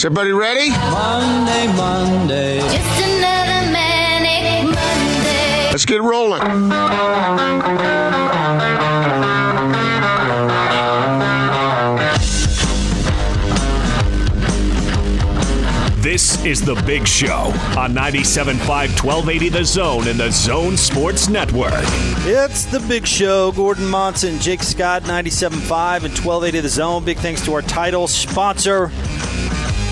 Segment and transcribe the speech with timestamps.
[0.00, 0.70] Is everybody ready?
[0.70, 2.60] Monday, Monday.
[2.60, 5.68] Just another manic Monday.
[5.70, 6.40] Let's get rolling.
[16.00, 18.56] This is The Big Show on 97.5
[19.04, 21.74] 1280 The Zone and the Zone Sports Network.
[22.24, 23.52] It's the big show.
[23.52, 27.04] Gordon Monson, Jake Scott, 97.5 and 1280 The Zone.
[27.04, 28.90] Big thanks to our title sponsor,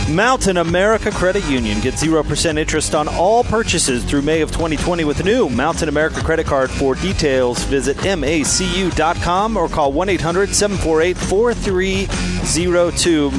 [0.09, 1.81] Mountain America Credit Union.
[1.81, 6.47] gets 0% interest on all purchases through May of 2020 with new Mountain America credit
[6.47, 6.71] card.
[6.71, 13.31] For details, visit macu.com or call 1 800 748 4302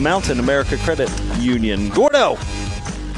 [0.00, 1.90] Mountain America Credit Union.
[1.90, 2.38] Gordo!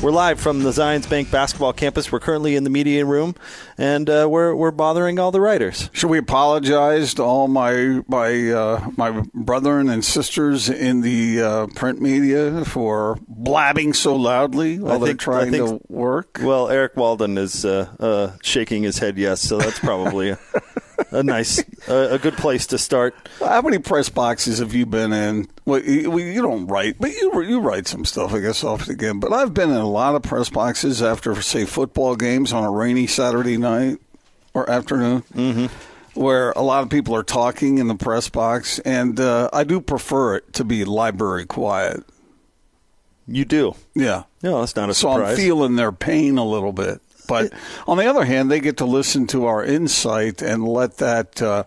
[0.03, 2.13] We're live from the Zions Bank basketball campus.
[2.13, 3.35] We're currently in the media room,
[3.79, 5.89] and uh, we're we're bothering all the writers.
[5.95, 11.67] Should we apologize to all my my uh, my brethren and sisters in the uh,
[11.75, 16.41] print media for blabbing so loudly while they're trying to work?
[16.43, 20.37] Well, Eric Walden is uh, uh, shaking his head yes, so that's probably
[21.11, 23.15] a, nice a, a good place to start.
[23.41, 25.49] How many press boxes have you been in?
[25.65, 28.89] Well, you, well, you don't write, but you you write some stuff, I guess, off
[28.89, 29.21] again.
[29.21, 32.71] But I've been in a lot of press boxes after, say, football games on a
[32.71, 33.99] rainy Saturday night
[34.55, 35.67] or afternoon, Mm-hmm.
[36.21, 39.81] where a lot of people are talking in the press box, and uh, I do
[39.81, 42.03] prefer it to be library quiet.
[43.29, 44.23] You do, Yeah.
[44.43, 45.31] no, that's not a So surprise.
[45.33, 47.01] I'm feeling their pain a little bit.
[47.27, 47.53] But
[47.87, 51.65] on the other hand, they get to listen to our insight and let that uh,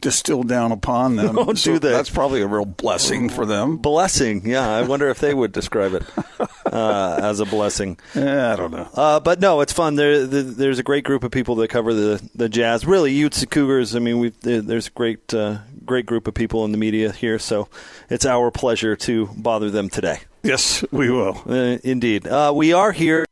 [0.00, 1.34] distill down upon them.
[1.36, 1.90] Don't So do that.
[1.90, 3.76] That's probably a real blessing for them.
[3.76, 4.42] blessing.
[4.46, 6.04] Yeah, I wonder if they would describe it
[6.72, 7.98] uh, as a blessing.
[8.14, 8.88] Yeah, I don't know.
[8.94, 9.96] Uh, but no, it's fun.
[9.96, 12.86] There, the, there's a great group of people that cover the the Jazz.
[12.86, 13.94] Really, Utes, the Cougars.
[13.94, 17.38] I mean, we there's a great uh, great group of people in the media here.
[17.38, 17.68] So
[18.08, 20.20] it's our pleasure to bother them today.
[20.42, 21.42] Yes, we will.
[21.46, 23.26] Uh, indeed, uh, we are here.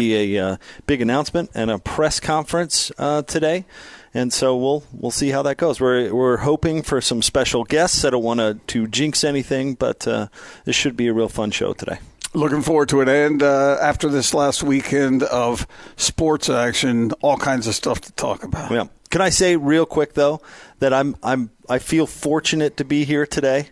[0.00, 0.56] A uh,
[0.86, 3.66] big announcement and a press conference uh, today,
[4.14, 5.80] and so we'll we'll see how that goes.
[5.80, 8.04] We're we're hoping for some special guests.
[8.04, 10.28] I don't want to to jinx anything, but uh,
[10.64, 11.98] this should be a real fun show today.
[12.32, 13.08] Looking forward to it.
[13.08, 15.66] And uh, after this last weekend of
[15.96, 18.70] sports action, all kinds of stuff to talk about.
[18.70, 18.84] Yeah.
[19.10, 20.40] Can I say real quick though
[20.78, 23.70] that I'm I'm I feel fortunate to be here today.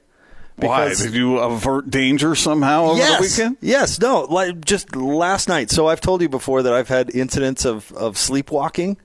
[0.66, 0.94] Why?
[0.94, 3.56] Did you avert danger somehow over yes, the weekend?
[3.60, 5.70] Yes, no, like just last night.
[5.70, 8.96] So I've told you before that I've had incidents of, of sleepwalking.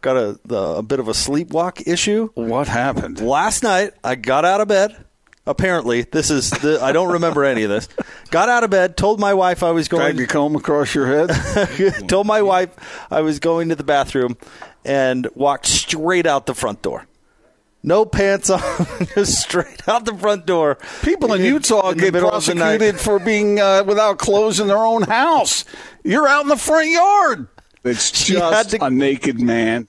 [0.00, 2.28] Got a the, a bit of a sleepwalk issue.
[2.34, 3.20] What happened?
[3.20, 5.04] Last night I got out of bed.
[5.46, 7.88] Apparently, this is the I don't remember any of this.
[8.30, 11.06] Got out of bed, told my wife I was going Dragged a comb across your
[11.06, 12.08] head?
[12.08, 12.70] told my wife
[13.10, 14.38] I was going to the bathroom
[14.84, 17.06] and walked straight out the front door.
[17.86, 18.60] No pants on,
[19.14, 20.78] just straight out the front door.
[21.02, 22.78] People in Utah in get middle of the night.
[22.78, 25.66] prosecuted for being uh, without clothes in their own house.
[26.02, 27.46] You're out in the front yard.
[27.84, 29.86] It's She had just to- a naked man.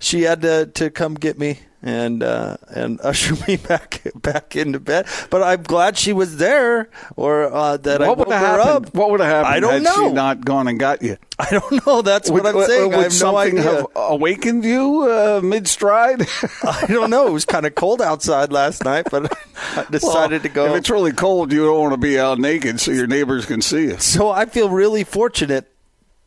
[0.00, 4.80] She had to, to come get me and uh, and usher me back back into
[4.80, 5.06] bed.
[5.30, 8.60] But I'm glad she was there, or uh, that I What woke would her have
[8.60, 8.86] happened?
[8.86, 8.94] up.
[8.94, 10.08] What would have happened I don't had know.
[10.08, 11.16] she not gone and got you?
[11.38, 12.02] I don't know.
[12.02, 12.88] That's what I'm saying.
[12.90, 13.62] would I have no something idea.
[13.72, 16.22] have awakened you uh, mid stride?
[16.64, 17.28] I don't know.
[17.28, 19.32] It was kind of cold outside last night, but
[19.76, 20.66] I decided to go.
[20.72, 23.62] If it's really cold, you don't want to be out naked so your neighbors can
[23.62, 23.98] see you.
[23.98, 25.72] So I feel really fortunate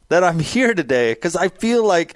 [0.07, 2.15] that I'm here today because I feel like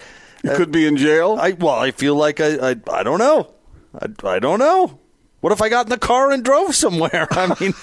[0.52, 1.38] You could be in jail.
[1.40, 3.54] I well, I feel like I I, I don't know.
[4.00, 5.00] I, I don't know.
[5.42, 7.28] What if I got in the car and drove somewhere?
[7.32, 7.74] I mean,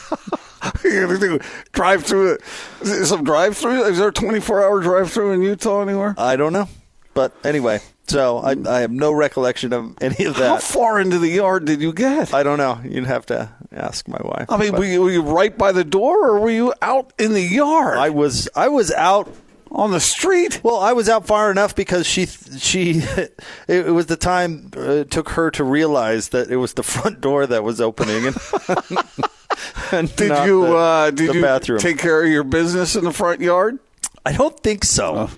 [0.85, 1.38] You're gonna do
[1.73, 2.38] drive through.
[2.82, 3.85] Some drive through?
[3.85, 6.14] Is there a 24 hour drive through in Utah anywhere?
[6.19, 6.69] I don't know.
[7.14, 10.49] But anyway, so I, I have no recollection of any of that.
[10.49, 12.32] How far into the yard did you get?
[12.32, 12.81] I don't know.
[12.85, 14.47] You'd have to ask my wife.
[14.49, 17.12] I mean, But were you, were you right by the door, or were you out
[17.19, 19.29] in the yard I was I was out
[19.74, 20.60] on the street?
[20.62, 23.02] Well, I was out far enough because she she
[23.69, 27.20] it, was the time uh, it took her to realize that it was the front
[27.20, 28.36] door that was opening and,
[29.92, 31.78] and Did you the, uh, did the you bathroom.
[31.78, 33.78] take care of your business in the front yard?
[34.24, 35.30] I don't think so.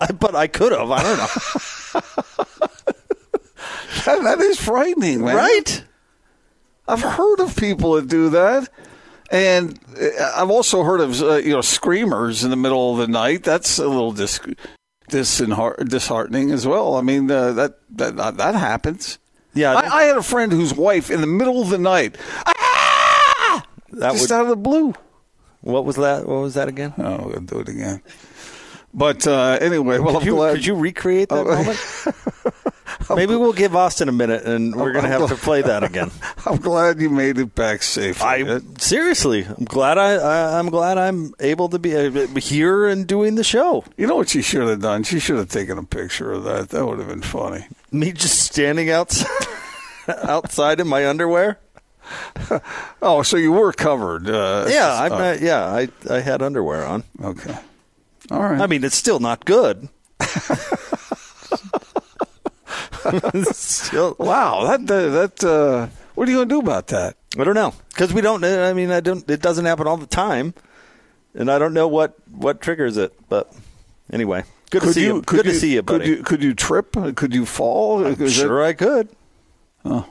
[0.00, 0.90] i but I could have.
[0.90, 1.26] I don't know.
[4.04, 5.36] that, that is frightening, man.
[5.36, 5.84] right?
[6.86, 8.68] I've heard of people that do that,
[9.32, 13.08] and uh, I've also heard of uh, you know screamers in the middle of the
[13.08, 13.42] night.
[13.42, 14.38] That's a little dis-
[15.08, 16.94] disheart- disheartening as well.
[16.94, 19.18] I mean, uh, that, that that happens.
[19.54, 23.62] Yeah, I, I had a friend whose wife in the middle of the night, ah!
[23.90, 24.32] that just would.
[24.32, 24.94] out of the blue.
[25.60, 26.26] What was that?
[26.26, 26.94] What was that again?
[26.98, 28.00] Oh, we'll do it again.
[28.94, 30.54] But uh, anyway, well, Could I'm you, glad.
[30.54, 31.54] could you recreate that Oh.
[31.54, 32.56] moment?
[33.10, 36.10] Maybe we'll give Austin a minute, and we're going to have to play that again.
[36.46, 38.22] I'm glad you made it back safe.
[38.22, 43.06] I seriously, I'm glad I, I I'm glad I'm able to be uh, here and
[43.06, 43.84] doing the show.
[43.96, 45.02] You know what she should have done?
[45.04, 46.68] She should have taken a picture of that.
[46.70, 47.66] That would have been funny.
[47.90, 49.46] Me just standing outside,
[50.22, 51.58] outside in my underwear.
[53.00, 54.28] Oh, so you were covered?
[54.28, 57.04] Uh, Yeah, I'm uh, yeah, I I had underwear on.
[57.22, 57.56] Okay.
[58.30, 58.60] All right.
[58.60, 59.88] I mean, it's still not good.
[63.52, 64.66] still, wow.
[64.66, 65.36] That that.
[65.40, 67.16] that uh, what are you going to do about that?
[67.38, 68.40] I don't know because we don't.
[68.40, 68.68] Know.
[68.68, 69.28] I mean, I don't.
[69.30, 70.54] It doesn't happen all the time,
[71.34, 73.14] and I don't know what what triggers it.
[73.28, 73.52] But
[74.12, 75.22] anyway, good to see you.
[75.22, 76.04] could Good to see you, buddy.
[76.04, 76.96] Could you, could you trip?
[77.16, 78.04] Could you fall?
[78.04, 79.08] I'm Is sure I could.
[79.84, 80.06] Oh,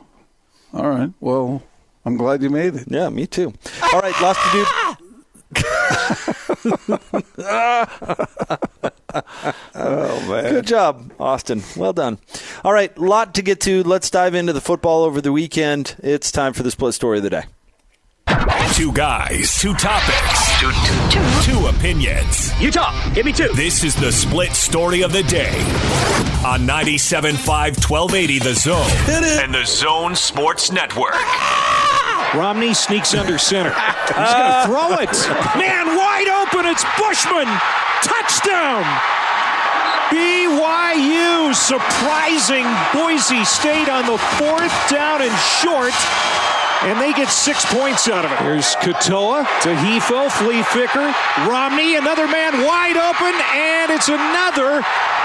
[0.74, 1.12] All right.
[1.20, 1.62] Well,
[2.04, 2.88] I'm glad you made it.
[2.88, 3.54] Yeah, me too.
[3.94, 4.66] All right, lost to do.
[9.76, 10.54] Oh man.
[10.54, 11.64] Good job, Austin.
[11.76, 12.18] Well done.
[12.64, 13.82] All right, lot to get to.
[13.84, 15.96] Let's dive into the football over the weekend.
[16.04, 17.44] It's time for the split story of the day.
[18.74, 20.72] Two guys, two topics, two,
[21.10, 22.52] two, two opinions.
[22.62, 23.14] You talk.
[23.16, 23.50] Give me two.
[23.56, 25.50] This is the split story of the day
[26.46, 27.34] on 97.5
[27.90, 28.90] 1280 The Zone
[29.44, 31.16] and The Zone Sports Network.
[32.36, 33.74] Romney sneaks under center.
[33.74, 35.58] He's going to throw it.
[35.58, 36.66] Man wide open.
[36.70, 37.48] It's Bushman.
[38.04, 39.21] Touchdown.
[40.12, 45.32] BYU surprising Boise State on the fourth down and
[45.64, 45.96] short.
[46.84, 48.40] And they get six points out of it.
[48.40, 51.14] Here's Katoa to Hefo, Flea Flicker,
[51.48, 54.82] Romney, another man wide open, and it's another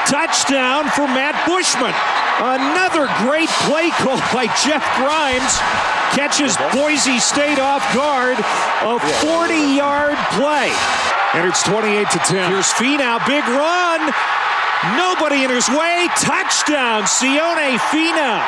[0.06, 1.96] touchdown for Matt Bushman.
[2.38, 5.56] Another great play call by Jeff Grimes
[6.14, 8.36] catches Boise State off guard.
[8.84, 10.70] A 40 yard play.
[11.34, 12.50] And it's 28 to 10.
[12.52, 13.18] Here's Finau.
[13.26, 14.12] big run.
[14.94, 16.06] Nobody in his way.
[16.20, 18.42] Touchdown, Sione Finau.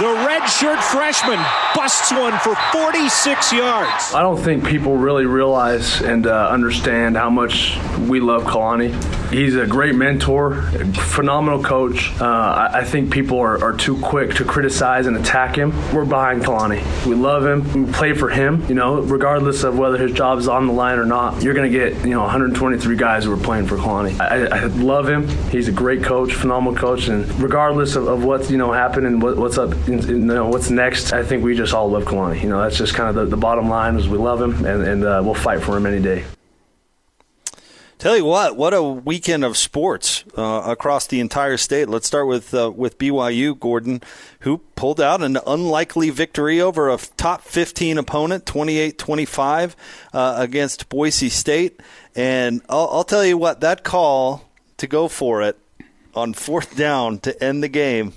[0.00, 1.38] The redshirt freshman
[1.74, 4.14] busts one for 46 yards.
[4.14, 7.76] I don't think people really realize and uh, understand how much
[8.08, 8.94] we love Kalani.
[9.30, 10.62] He's a great mentor,
[10.94, 12.18] phenomenal coach.
[12.18, 15.70] Uh, I, I think people are, are too quick to criticize and attack him.
[15.92, 16.82] We're behind Kalani.
[17.06, 17.86] We love him.
[17.86, 18.64] We play for him.
[18.68, 21.70] You know, regardless of whether his job is on the line or not, you're going
[21.70, 24.18] to get you know 123 guys who are playing for Kalani.
[24.18, 25.28] I, I love him.
[25.50, 29.22] He's a great coach, phenomenal coach, and regardless of, of what's you know happened and
[29.22, 32.42] what, what's up, you know, what's next, I think we just all love Kalani.
[32.42, 34.82] You know, that's just kind of the, the bottom line is we love him and,
[34.82, 36.24] and uh, we'll fight for him any day.
[38.00, 41.86] Tell you what, what a weekend of sports uh, across the entire state.
[41.86, 44.00] Let's start with uh, with BYU, Gordon,
[44.38, 49.74] who pulled out an unlikely victory over a top 15 opponent, 28-25
[50.14, 51.78] uh, against Boise State.
[52.16, 54.48] And I'll, I'll tell you what, that call
[54.78, 55.58] to go for it
[56.14, 58.14] on fourth down to end the game,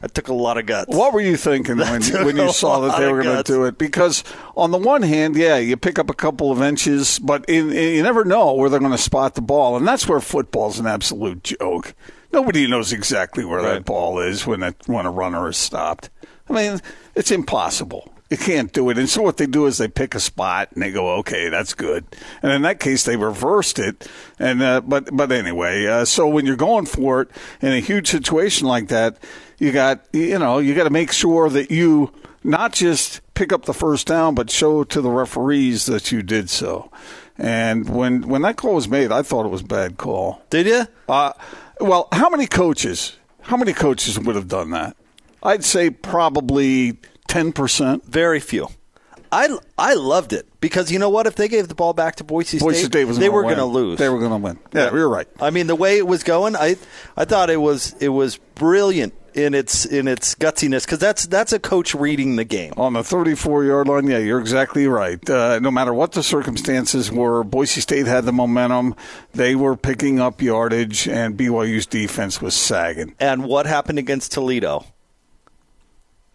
[0.00, 0.94] that took a lot of guts.
[0.94, 3.78] What were you thinking when, when you saw that they were going to do it?
[3.78, 4.24] Because
[4.56, 7.94] on the one hand, yeah, you pick up a couple of inches, but in, in-
[7.96, 10.86] you never know where they're going to spot the ball, and that's where football's an
[10.86, 11.94] absolute joke.
[12.32, 16.10] Nobody knows exactly where that ball is when it, when a runner is stopped.
[16.50, 16.80] I mean,
[17.14, 18.12] it's impossible.
[18.28, 18.98] You can't do it.
[18.98, 21.74] And so what they do is they pick a spot and they go, okay, that's
[21.74, 22.04] good.
[22.42, 24.08] And in that case, they reversed it.
[24.38, 27.30] And uh, but but anyway, uh, so when you're going for it
[27.62, 29.18] in a huge situation like that,
[29.58, 32.12] you got you know you got to make sure that you
[32.44, 36.48] not just pick up the first down, but show to the referees that you did
[36.48, 36.90] so.
[37.38, 40.42] And when when that call was made, I thought it was a bad call.
[40.50, 40.86] Did you?
[41.08, 41.32] Uh,
[41.80, 43.16] well, how many coaches?
[43.42, 44.96] How many coaches would have done that?
[45.42, 46.98] I'd say probably
[47.28, 48.04] ten percent.
[48.04, 48.68] Very few.
[49.32, 51.26] I, I loved it because you know what?
[51.26, 53.56] If they gave the ball back to Boise State, Boise State was they were going
[53.56, 53.98] to lose.
[53.98, 54.58] They were going to win.
[54.72, 55.26] Yeah, you're right.
[55.40, 56.76] I mean, the way it was going, I
[57.16, 61.52] I thought it was it was brilliant in its in its gutsiness because that's that's
[61.52, 62.72] a coach reading the game.
[62.76, 65.28] On the 34 yard line, yeah, you're exactly right.
[65.28, 68.96] Uh, no matter what the circumstances were, Boise State had the momentum.
[69.34, 73.14] They were picking up yardage, and BYU's defense was sagging.
[73.20, 74.86] And what happened against Toledo?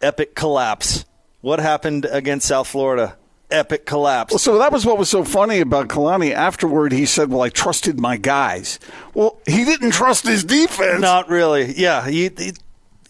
[0.00, 1.04] Epic collapse.
[1.40, 3.16] What happened against South Florida?
[3.50, 4.32] epic collapse.
[4.32, 6.32] Well, so that was what was so funny about Kalani.
[6.32, 8.78] Afterward, he said, "Well, I trusted my guys."
[9.12, 11.02] Well, he didn't trust his defense.
[11.02, 11.74] Not really.
[11.74, 12.52] Yeah, he he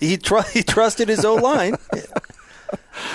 [0.02, 1.76] he, tr- he trusted his O line.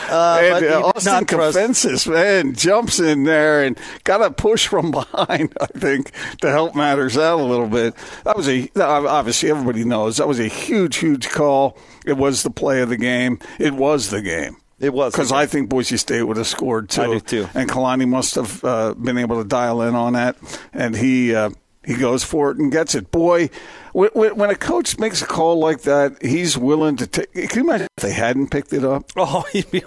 [0.09, 5.53] Uh, and uh, Austin Kafentzis, man, jumps in there and got a push from behind,
[5.59, 7.95] I think, to help matters out a little bit.
[8.23, 11.77] That was a, obviously, everybody knows that was a huge, huge call.
[12.05, 13.39] It was the play of the game.
[13.59, 14.57] It was the game.
[14.79, 17.01] It was because I think Boise State would have scored too.
[17.01, 17.49] I do too.
[17.55, 20.37] And Kalani must have uh, been able to dial in on that,
[20.71, 21.49] and he uh,
[21.87, 23.09] he goes for it and gets it.
[23.09, 23.49] Boy,
[23.93, 27.31] when a coach makes a call like that, he's willing to take.
[27.33, 29.11] Can you imagine if they hadn't picked it up?
[29.17, 29.83] Oh, be,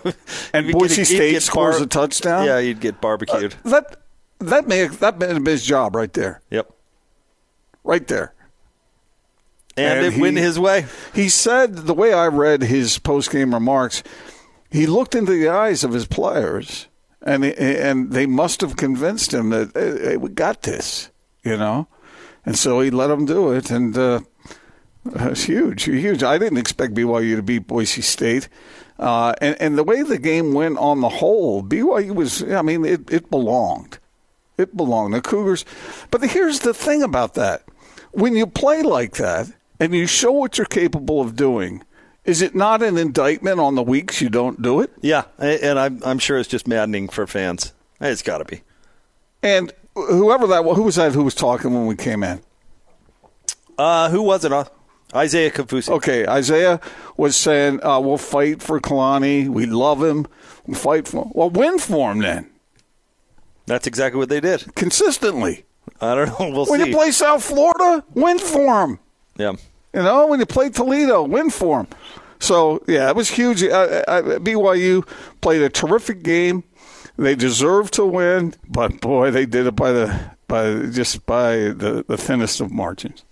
[0.53, 2.47] and Boise State scores bar- a touchdown.
[2.47, 3.55] Yeah, you'd get barbecued.
[3.65, 3.97] Uh, that
[4.41, 6.43] that may that been his job right there.
[6.51, 6.73] Yep,
[7.85, 8.35] right there.
[9.77, 10.87] And, and it went his way.
[11.15, 14.03] He said the way I read his post game remarks
[14.71, 16.87] he looked into the eyes of his players,
[17.23, 21.11] and and they must have convinced him that hey, we got this,
[21.51, 21.89] you know,
[22.47, 24.21] and so he let them do it, and uh,
[25.05, 26.23] it's huge, huge.
[26.23, 28.49] I didn't expect BYU to beat Boise State.
[28.99, 32.85] Uh, and, and the way the game went on the whole, BYU was, I mean,
[32.85, 33.99] it, it belonged.
[34.59, 35.15] It belonged.
[35.15, 35.65] The Cougars.
[36.11, 37.65] But here's the thing about that
[38.13, 41.83] when you play like that and you show what you're capable of doing,
[42.25, 44.93] is it not an indictment on the weeks you don't do it?
[45.01, 47.73] Yeah, and I'm I'm sure it's just maddening for fans.
[48.01, 48.63] It's got to be.
[49.43, 49.73] And
[50.07, 52.41] whoever that was, who was that who was talking when we came in?
[53.79, 54.53] Uh, who was it?
[54.53, 54.65] Uh,
[55.15, 55.89] Isaiah Kaufusi.
[55.89, 56.81] Okay, Isaiah
[57.17, 59.49] was saying, uh, "We'll fight for Kalani.
[59.49, 60.27] We love him.
[60.67, 61.33] We'll fight for him.
[61.35, 62.51] Well, win for him then."
[63.67, 65.65] That's exactly what they did consistently.
[66.01, 66.51] I don't know.
[66.57, 66.89] We'll when see.
[66.89, 68.99] you play South Florida, win for him.
[69.37, 69.53] Yeah.
[69.95, 71.87] You know, when you play Toledo, win for him.
[72.39, 73.63] So yeah, it was huge.
[73.63, 75.07] I, I, BYU
[75.41, 76.65] played a terrific game.
[77.21, 82.03] They deserved to win, but boy, they did it by the by just by the,
[82.09, 83.27] the thinnest of margins.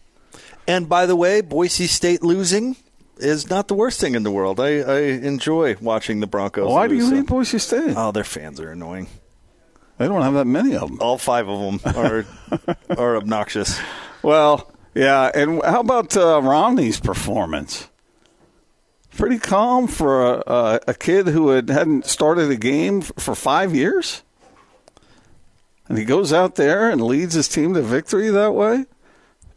[0.67, 2.77] And by the way, Boise State losing
[3.17, 4.61] is not the worst thing in the world.
[4.61, 6.69] I, I enjoy watching the Broncos.
[6.69, 7.95] Why lose, do you hate Boise State?
[7.97, 9.09] Oh, their fans are annoying.
[9.97, 10.99] They don't have that many of them.
[11.01, 12.27] All five of them are
[12.91, 13.81] are obnoxious.
[14.23, 15.31] Well, yeah.
[15.35, 17.89] And how about uh, Romney's performance?
[19.19, 23.75] Pretty calm for a, a, a kid who had, hadn't started a game for five
[23.75, 24.23] years.
[25.89, 28.87] And he goes out there and leads his team to victory that way.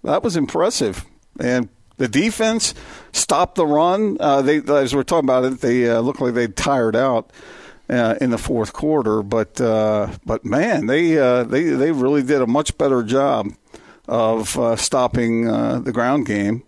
[0.04, 1.06] That was impressive.
[1.40, 2.74] And the defense
[3.12, 4.18] stopped the run.
[4.20, 7.32] Uh, they, as we're talking about it, they uh, looked like they tired out
[7.90, 9.22] uh, in the fourth quarter.
[9.22, 13.54] But uh, but man, they uh, they they really did a much better job
[14.08, 16.64] of uh, stopping the ground game.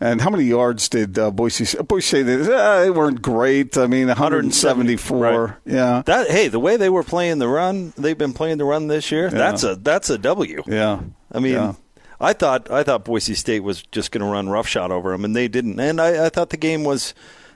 [0.00, 1.76] And how many yards did uh, Boise?
[1.82, 2.26] Boise State?
[2.26, 3.76] Uh, they weren't great.
[3.76, 5.18] I mean, 174.
[5.18, 5.54] Right.
[5.66, 6.02] Yeah.
[6.06, 9.10] That hey, the way they were playing the run, they've been playing the run this
[9.10, 9.24] year.
[9.24, 9.30] Yeah.
[9.30, 10.62] That's a that's a W.
[10.66, 11.00] Yeah.
[11.32, 11.74] I mean, yeah.
[12.20, 15.34] I thought I thought Boise State was just going to run roughshod over them, and
[15.34, 15.78] they didn't.
[15.80, 17.14] And I, I thought the game was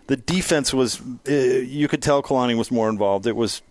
[0.09, 1.01] the defense was.
[1.29, 3.27] Uh, you could tell Kalani was more involved.
[3.27, 3.63] It was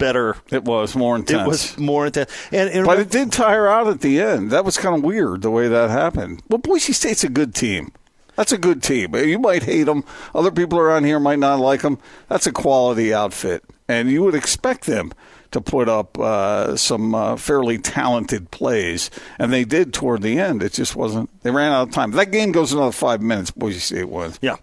[0.00, 0.36] better.
[0.50, 1.42] It was more intense.
[1.42, 2.32] It was more intense.
[2.50, 4.50] And, and but it did tire out at the end.
[4.50, 6.42] That was kind of weird the way that happened.
[6.48, 7.92] Well, Boise State's a good team.
[8.34, 9.14] That's a good team.
[9.14, 10.02] You might hate them.
[10.34, 11.98] Other people around here might not like them.
[12.28, 15.12] That's a quality outfit, and you would expect them
[15.50, 20.62] to put up uh, some uh, fairly talented plays, and they did toward the end.
[20.62, 21.28] It just wasn't.
[21.42, 22.12] They ran out of time.
[22.12, 23.50] That game goes another five minutes.
[23.50, 24.38] Boise State wins.
[24.40, 24.56] Yeah,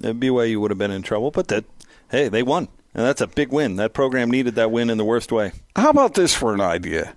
[0.00, 1.64] BYU would have been in trouble, but that
[2.10, 2.68] hey, they won.
[2.94, 3.76] And that's a big win.
[3.76, 5.52] That program needed that win in the worst way.
[5.74, 7.16] How about this for an idea?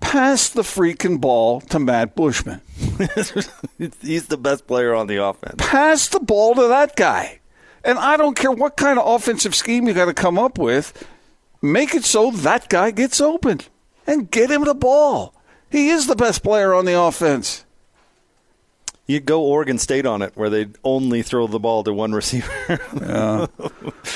[0.00, 2.60] Pass the freaking ball to Matt Bushman.
[4.00, 5.56] He's the best player on the offense.
[5.58, 7.40] Pass the ball to that guy.
[7.84, 11.06] And I don't care what kind of offensive scheme you got to come up with.
[11.60, 13.60] Make it so that guy gets open
[14.06, 15.34] and get him the ball.
[15.70, 17.64] He is the best player on the offense.
[19.08, 22.52] You go Oregon State on it, where they only throw the ball to one receiver.
[22.94, 23.46] yeah.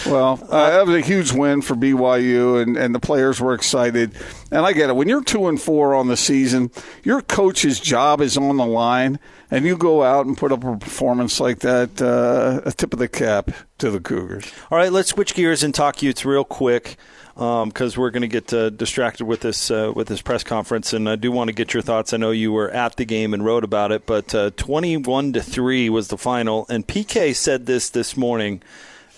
[0.05, 4.15] Well, uh, that was a huge win for BYU, and, and the players were excited.
[4.51, 4.97] And I get it.
[4.97, 6.71] When you're two and four on the season,
[7.03, 9.19] your coach's job is on the line,
[9.51, 12.03] and you go out and put up a performance like that.
[12.03, 14.53] Uh, a tip of the cap to the Cougars.
[14.71, 16.99] All right, let's switch gears and talk Utes real quick
[17.35, 20.93] because um, we're going to get uh, distracted with this uh, with this press conference,
[20.93, 22.13] and I do want to get your thoughts.
[22.13, 25.43] I know you were at the game and wrote about it, but uh, twenty-one to
[25.43, 28.63] three was the final, and PK said this this morning,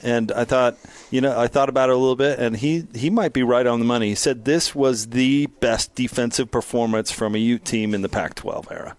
[0.03, 0.77] and I thought,
[1.11, 3.67] you know, I thought about it a little bit, and he he might be right
[3.67, 4.11] on the money.
[4.11, 8.71] He said this was the best defensive performance from a Ute team in the Pac-12
[8.71, 8.97] era.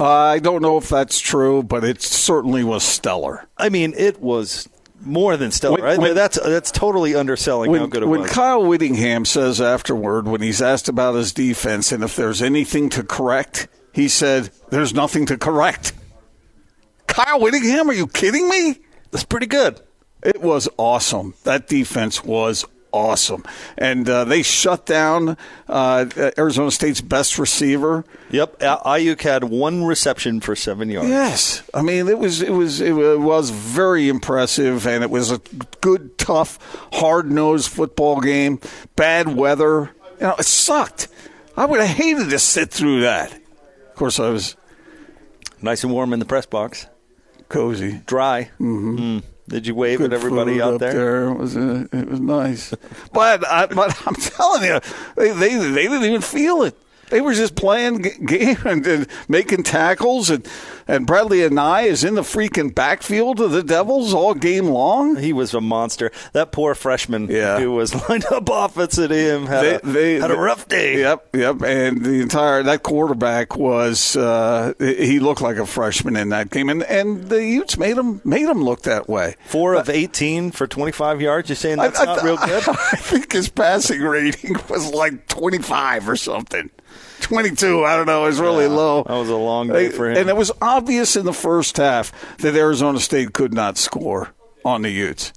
[0.00, 3.46] I don't know if that's true, but it certainly was stellar.
[3.56, 4.68] I mean, it was
[5.04, 5.74] more than stellar.
[5.74, 5.98] When- right?
[5.98, 8.28] when- that's that's totally underselling how good it when was.
[8.28, 12.88] When Kyle Whittingham says afterward, when he's asked about his defense and if there's anything
[12.90, 15.92] to correct, he said, "There's nothing to correct."
[17.06, 18.78] Kyle Whittingham, are you kidding me?
[19.10, 19.78] that's pretty good.
[20.22, 21.34] It was awesome.
[21.44, 23.44] That defense was awesome,
[23.76, 25.36] and uh, they shut down
[25.68, 26.06] uh,
[26.38, 28.04] Arizona State's best receiver.
[28.30, 31.08] Yep, Aiyuk had one reception for seven yards.
[31.08, 35.38] Yes, I mean it was it was it was very impressive, and it was a
[35.80, 36.58] good, tough,
[36.92, 38.60] hard nosed football game.
[38.96, 41.08] Bad weather, you know, it sucked.
[41.56, 43.32] I would have hated to sit through that.
[43.32, 44.56] Of course, I was
[45.64, 46.86] Nice and warm in the press box.
[47.48, 48.00] cozy.
[48.06, 48.50] Dry.
[48.58, 49.18] Mm-hmm.
[49.52, 51.28] Did you wave at everybody out up there?
[51.28, 52.72] It was uh, it was nice,
[53.12, 54.80] but I, but I'm telling you,
[55.14, 56.74] they, they they didn't even feel it.
[57.12, 60.48] They were just playing game and, and making tackles, and
[60.88, 65.16] and Bradlee Anae is in the freaking backfield of the Devils all game long.
[65.16, 66.10] He was a monster.
[66.32, 67.60] That poor freshman Yeah.
[67.60, 70.98] who was lined up opposite him had, a, had a rough day.
[71.00, 71.62] Yep, yep.
[71.62, 76.70] And the entire that quarterback was uh, he looked like a freshman in that game,
[76.70, 79.36] and and the Utes made him made him look that way.
[79.48, 81.50] Four of 18 for 25 yards.
[81.50, 82.66] You're saying that's I- I not real good?
[82.68, 86.70] I think his passing rating was like 25 or something.
[87.20, 88.22] 22, I don't know.
[88.22, 89.04] Was really low.
[89.04, 90.16] that was a long day for him.
[90.16, 94.34] And it was obvious in the first half that Arizona State could not score
[94.64, 95.32] on the Utes.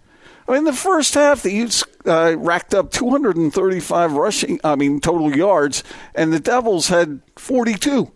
[0.47, 5.35] I mean, the first half, the Utes uh, racked up 235 rushing, I mean, total
[5.35, 5.83] yards,
[6.13, 8.03] and the Devils had 42.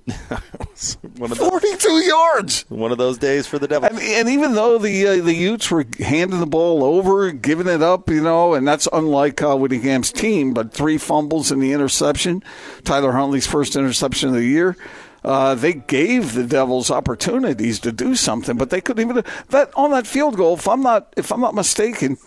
[1.17, 2.65] one, of those, 42 yards.
[2.69, 3.91] one of those days for the Devils.
[3.91, 7.81] And, and even though the uh, the Utes were handing the ball over, giving it
[7.81, 12.43] up, you know, and that's unlike Kyle Whittingham's team, but three fumbles and the interception,
[12.83, 14.77] Tyler Huntley's first interception of the year.
[15.23, 19.91] Uh, they gave the Devils opportunities to do something, but they couldn't even that on
[19.91, 20.53] that field goal.
[20.53, 22.17] If I'm not if I'm not mistaken,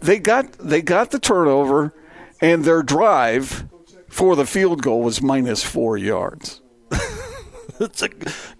[0.00, 1.94] they got they got the turnover,
[2.40, 3.68] and their drive
[4.08, 6.60] for the field goal was minus four yards.
[7.80, 8.08] it's a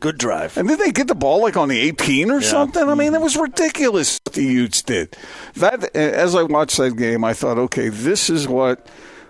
[0.00, 0.56] good drive.
[0.56, 2.88] And did they get the ball like on the 18 or something?
[2.88, 3.24] I mean, it mm-hmm.
[3.24, 5.16] was ridiculous what the Utes did.
[5.54, 8.86] That as I watched that game, I thought, okay, this is what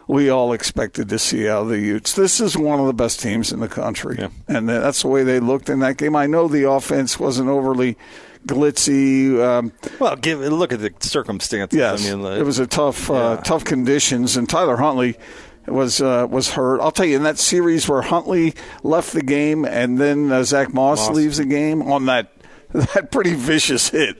[0.07, 2.15] we all expected to see out of the Utes.
[2.15, 4.29] This is one of the best teams in the country, Yeah.
[4.49, 6.17] and that's the way they looked in that game.
[6.17, 7.97] I know the offense wasn't overly
[8.47, 9.41] glitzy.
[9.43, 11.77] Um, Well, give look at the circumstances.
[11.79, 15.17] Yes, I mean, it was a tough, uh, tough conditions, and Tyler Huntley
[15.67, 16.81] was uh, was hurt.
[16.81, 20.73] I'll tell you in that series where Huntley left the game, and then uh, Zach
[20.73, 21.17] Moss, Moss.
[21.17, 22.33] leaves the game on that
[22.73, 24.17] that pretty vicious hit,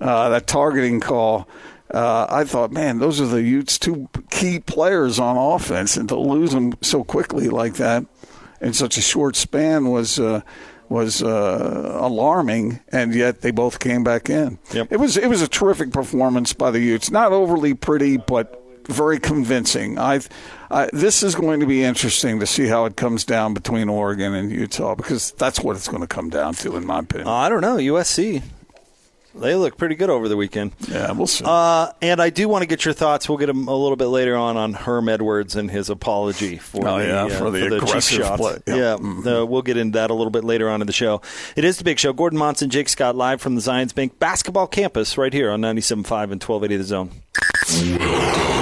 [0.00, 1.48] uh, that targeting call.
[1.92, 6.16] Uh, I thought, man, those are the Utes' two key players on offense, and to
[6.18, 8.04] lose them so quickly like that
[8.60, 10.40] in such a short span was uh,
[10.88, 12.80] was uh, alarming.
[12.88, 14.58] And yet they both came back in.
[14.72, 14.88] Yep.
[14.90, 17.10] It was it was a terrific performance by the Utes.
[17.10, 19.98] Not overly pretty, but very convincing.
[19.98, 20.20] I,
[20.70, 24.34] I this is going to be interesting to see how it comes down between Oregon
[24.34, 27.28] and Utah because that's what it's going to come down to, in my opinion.
[27.28, 27.76] Uh, I don't know.
[27.76, 28.42] USC.
[29.36, 30.72] They look pretty good over the weekend.
[30.88, 31.44] yeah, we'll see.
[31.46, 33.28] Uh, and I do want to get your thoughts.
[33.28, 36.86] We'll get them a little bit later on on Herm Edwards and his apology for
[36.88, 38.40] Oh, the, yeah, uh, for the cheap aggressive shots.
[38.40, 38.58] play.
[38.66, 38.74] Yeah.
[38.76, 39.40] Yeah, Mhm.
[39.42, 41.20] uh, we'll get into that a little bit later on in the show.
[41.56, 42.12] It is the big show.
[42.12, 46.30] Gordon Monson, Jake Scott, live from the Zions Bank basketball campus right here on 97.5
[46.30, 47.10] and 1280 The Zone.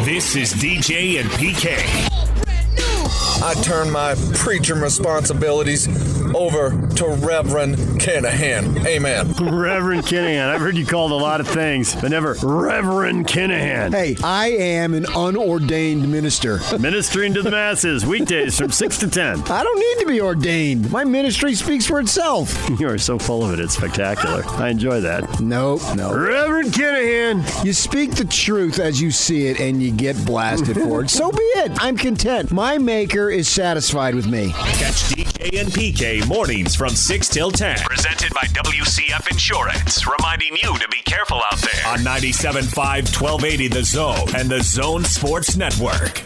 [0.05, 2.32] This is DJ and PK.
[3.45, 5.89] I turn my preaching responsibilities
[6.33, 8.87] over to Reverend Kinahan.
[8.87, 9.33] Amen.
[9.33, 10.49] Reverend Kinahan.
[10.49, 13.93] I've heard you called a lot of things, but never Reverend Kinahan.
[13.93, 16.61] Hey, I am an unordained minister.
[16.79, 19.41] Ministering to the masses, weekdays from 6 to 10.
[19.51, 20.93] I don't need to be ordained.
[20.93, 22.71] My ministry speaks for itself.
[22.83, 24.43] You are so full of it, it's spectacular.
[24.45, 25.41] I enjoy that.
[25.41, 26.13] Nope, no.
[26.17, 27.65] Reverend Kinahan.
[27.65, 31.11] You speak the truth as you see it and you get blasted for it.
[31.11, 31.71] So be it.
[31.81, 32.51] I'm content.
[32.51, 34.51] My maker is satisfied with me.
[34.53, 37.79] Catch DJ and PK mornings from 6 till 10.
[37.79, 43.85] Presented by WCF Insurance, reminding you to be careful out there on 97.5 1280 The
[43.85, 46.23] Zone and The Zone Sports Network.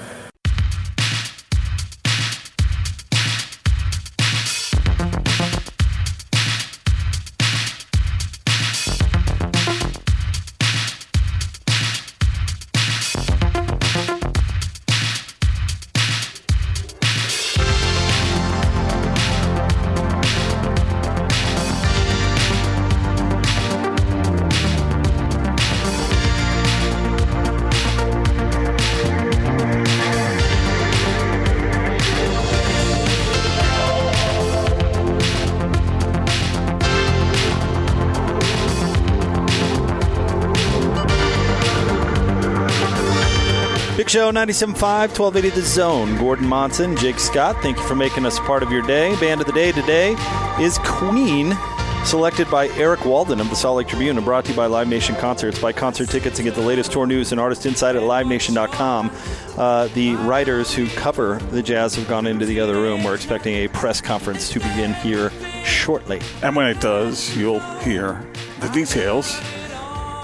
[44.27, 46.19] Show, 97.5, 1280 The Zone.
[46.19, 49.15] Gordon Monson, Jake Scott, thank you for making us part of your day.
[49.21, 50.17] Band of the day today
[50.59, 51.57] is Queen,
[52.05, 54.89] selected by Eric Walden of the Salt Lake Tribune and brought to you by Live
[54.89, 55.61] Nation Concerts.
[55.61, 59.12] Buy concert tickets and get the latest tour news and artist insight at livenation.com.
[59.57, 63.05] Uh, the writers who cover the Jazz have gone into the other room.
[63.05, 65.31] We're expecting a press conference to begin here
[65.65, 66.21] shortly.
[66.43, 68.27] And when it does, you'll hear
[68.59, 69.41] the details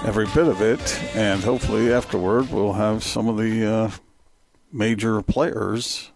[0.05, 3.91] every bit of it, and hopefully afterward we'll have some of the uh,
[4.71, 6.11] major players,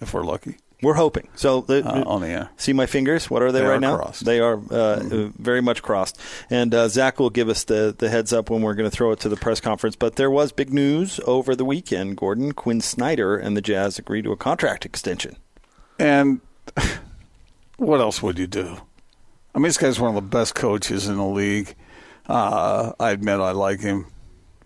[0.00, 0.56] if we're lucky.
[0.82, 1.28] We're hoping.
[1.36, 2.50] So the, uh, on the air.
[2.58, 3.30] See my fingers?
[3.30, 3.96] What are they, they right are now?
[3.96, 4.24] Crossed.
[4.24, 5.42] They are uh, mm-hmm.
[5.42, 6.20] very much crossed.
[6.50, 9.10] And uh, Zach will give us the, the heads up when we're going to throw
[9.12, 9.96] it to the press conference.
[9.96, 12.18] But there was big news over the weekend.
[12.18, 15.36] Gordon Quin Snyder and the Jazz agreed to a contract extension.
[15.98, 16.42] And
[17.78, 18.76] what else would you do?
[19.54, 21.74] I mean, this guy's one of the best coaches in the league.
[22.28, 24.06] Uh, I admit I like him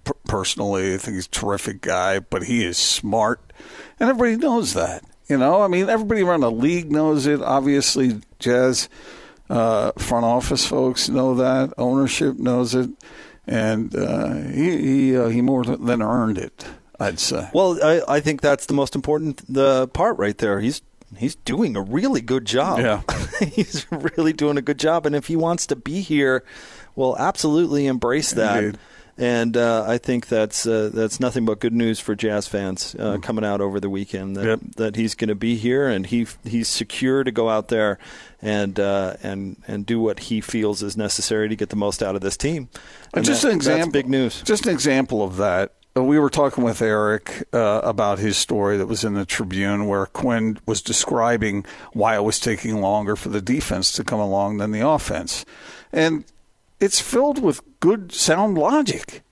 [0.04, 0.94] p- personally.
[0.94, 3.52] I think he's a terrific guy, but he is smart,
[3.98, 5.04] and everybody knows that.
[5.28, 7.40] You know, I mean, everybody around the league knows it.
[7.40, 8.88] Obviously, Jazz
[9.48, 11.72] uh, front office folks know that.
[11.78, 12.90] Ownership knows it,
[13.46, 16.64] and uh, he he, uh, he more than earned it.
[16.98, 17.48] I'd say.
[17.54, 20.60] Well, I, I think that's the most important the part right there.
[20.60, 20.82] He's
[21.16, 22.80] he's doing a really good job.
[22.80, 23.02] Yeah,
[23.52, 26.44] he's really doing a good job, and if he wants to be here
[27.00, 28.62] will absolutely embrace that.
[28.62, 28.80] Indeed.
[29.18, 33.16] And uh, I think that's uh, that's nothing but good news for Jazz fans uh,
[33.16, 33.22] mm.
[33.22, 34.36] coming out over the weekend.
[34.36, 34.60] That, yep.
[34.76, 37.98] that he's going to be here and he he's secure to go out there
[38.40, 42.14] and uh, and and do what he feels is necessary to get the most out
[42.14, 42.70] of this team.
[43.12, 44.40] And just that, an example, big news.
[44.42, 45.74] Just an example of that.
[45.96, 50.06] We were talking with Eric uh, about his story that was in the Tribune, where
[50.06, 54.70] Quin was describing why it was taking longer for the defense to come along than
[54.70, 55.44] the offense,
[55.92, 56.24] and
[56.80, 59.22] it's filled with good sound logic,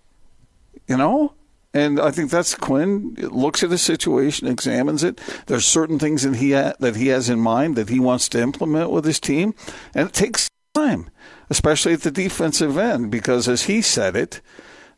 [0.86, 1.34] you know?
[1.74, 5.20] And I think that's Quin looks at the situation, examines it.
[5.46, 8.40] There's certain things that he ha- that he has in mind that he wants to
[8.40, 9.54] implement with his team,
[9.94, 11.10] and it takes time,
[11.50, 14.40] especially at the defensive end, because as he said it,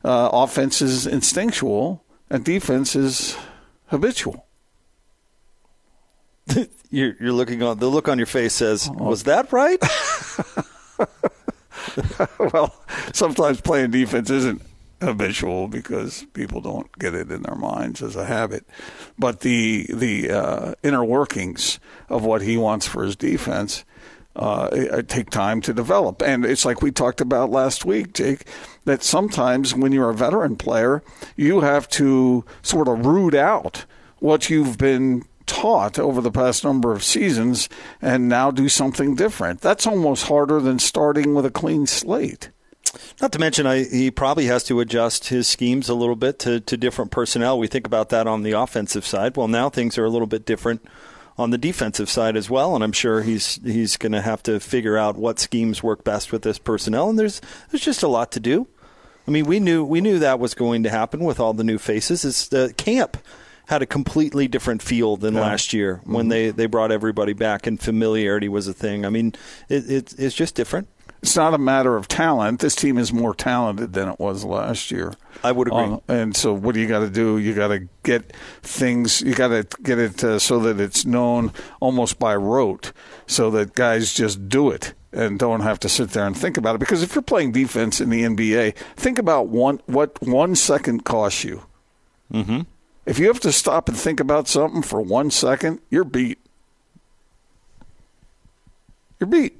[0.05, 3.37] uh, offense is instinctual and defense is
[3.87, 4.47] habitual.
[6.91, 9.83] you're, you're looking on the look on your face says, "Was that right?"
[12.39, 12.75] well,
[13.13, 14.63] sometimes playing defense isn't
[15.01, 18.67] habitual because people don't get it in their minds as a habit.
[19.19, 23.85] But the the uh, inner workings of what he wants for his defense
[24.37, 26.23] uh, take time to develop.
[26.23, 28.47] And it's like we talked about last week, Jake,
[28.85, 31.03] that sometimes when you're a veteran player,
[31.37, 33.85] you have to sort of root out
[34.19, 37.69] what you've been taught over the past number of seasons
[38.01, 39.61] and now do something different.
[39.61, 42.51] That's almost harder than starting with a clean slate.
[43.21, 46.61] Not to mention, I, he probably has to adjust his schemes a little bit to,
[46.61, 47.59] to different personnel.
[47.59, 49.37] We think about that on the offensive side.
[49.37, 50.85] Well, now things are a little bit different
[51.37, 54.61] on the defensive side as well, and I'm sure he's he's going to have to
[54.61, 57.09] figure out what schemes work best with this personnel.
[57.09, 58.67] And there's there's just a lot to do.
[59.27, 61.79] I mean, we knew we knew that was going to happen with all the new
[61.79, 62.25] faces.
[62.25, 63.17] It's the camp
[63.71, 65.43] had a completely different feel than yeah.
[65.43, 66.31] last year when mm-hmm.
[66.31, 69.07] they, they brought everybody back and familiarity was a thing.
[69.07, 69.33] I mean,
[69.69, 70.89] it, it, it's just different.
[71.23, 72.59] It's not a matter of talent.
[72.59, 75.15] This team is more talented than it was last year.
[75.45, 75.85] I would agree.
[75.85, 77.39] Um, and so, what do you got to do?
[77.39, 79.21] You got to get things.
[79.21, 82.93] You got to get it uh, so that it's known almost by rote,
[83.27, 86.75] so that guys just do it and don't have to sit there and think about
[86.75, 86.79] it.
[86.79, 91.45] Because if you're playing defense in the NBA, think about one what one second costs
[91.45, 91.63] you.
[92.33, 92.63] Mm-hmm.
[93.07, 96.39] If you have to stop and think about something for one second, you're beat.
[99.19, 99.57] You're beat.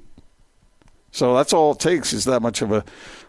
[1.11, 2.83] So that's all it takes is that much of a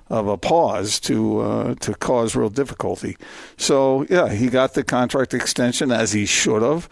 [0.09, 3.17] of a pause to uh, to cause real difficulty.
[3.57, 6.89] So yeah, he got the contract extension as he should have.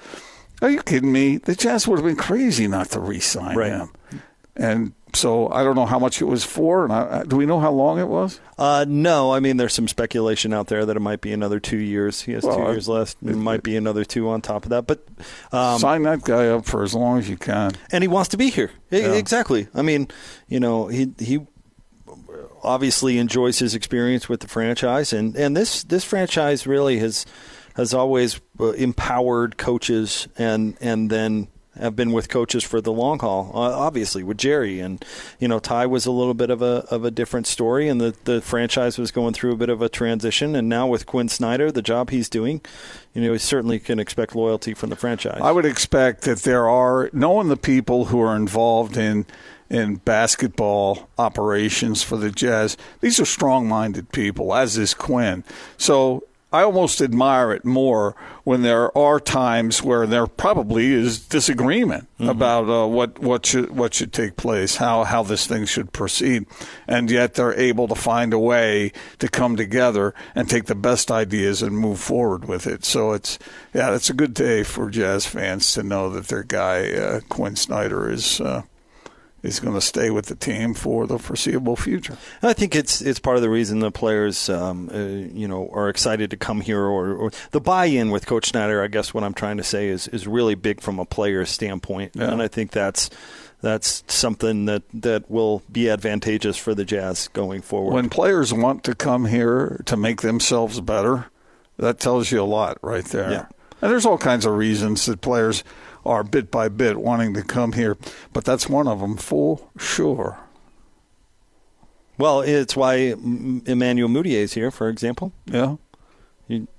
[0.62, 1.38] Are you kidding me?
[1.38, 3.72] The Jazz would have been crazy not to re-sign right.
[3.72, 3.90] him.
[4.60, 6.84] And so I don't know how much it was for.
[6.84, 8.40] And I, do we know how long it was?
[8.58, 11.78] Uh, no, I mean there's some speculation out there that it might be another two
[11.78, 12.20] years.
[12.20, 13.16] He has well, two years left.
[13.22, 14.86] It, it, might be another two on top of that.
[14.86, 15.02] But
[15.50, 17.72] um, sign that guy up for as long as you can.
[17.90, 18.70] And he wants to be here.
[18.90, 19.14] Yeah.
[19.14, 19.68] Exactly.
[19.74, 20.08] I mean,
[20.46, 21.46] you know, he he
[22.62, 27.24] obviously enjoys his experience with the franchise, and and this this franchise really has
[27.76, 31.48] has always uh, empowered coaches and and then
[31.80, 33.50] have been with coaches for the long haul.
[33.54, 35.04] Uh, obviously, with Jerry and
[35.38, 38.14] you know Ty was a little bit of a of a different story, and the
[38.24, 40.54] the franchise was going through a bit of a transition.
[40.54, 42.60] And now with Quin Snyder, the job he's doing,
[43.14, 45.40] you know, he certainly can expect loyalty from the franchise.
[45.42, 49.26] I would expect that there are knowing the people who are involved in
[49.70, 52.76] in basketball operations for the Jazz.
[53.00, 55.44] These are strong minded people, as is Quin.
[55.76, 62.08] So I almost admire it more when there are times where there probably is disagreement
[62.14, 62.28] mm-hmm.
[62.28, 66.46] about uh, what what should what should take place, how how this thing should proceed,
[66.88, 71.10] and yet they're able to find a way to come together and take the best
[71.10, 72.84] ideas and move forward with it.
[72.84, 73.38] So it's
[73.72, 77.54] yeah, it's a good day for Jazz fans to know that their guy uh, Quin
[77.54, 78.40] Snyder is.
[78.40, 78.62] Uh,
[79.42, 82.16] is going to stay with the team for the foreseeable future.
[82.42, 85.88] I think it's it's part of the reason the players, um, uh, you know, are
[85.88, 88.82] excited to come here, or, or, the buy-in with Coach Snyder.
[88.82, 92.12] I guess what I'm trying to say is is really big from a player standpoint,
[92.14, 92.30] yeah.
[92.30, 93.10] and I think that's
[93.60, 97.94] that's something that, that will be advantageous for the Jazz going forward.
[97.94, 101.26] When players want to come here to make themselves better,
[101.76, 103.30] that tells you a lot right there.
[103.30, 103.46] Yeah.
[103.82, 105.64] And there's all kinds of reasons that players
[106.04, 107.96] are bit by bit wanting to come here,
[108.32, 110.38] but that's one of them for sure.
[112.18, 115.32] Well, it's why Emmanuel Mudiay is here, for example.
[115.46, 115.76] Yeah.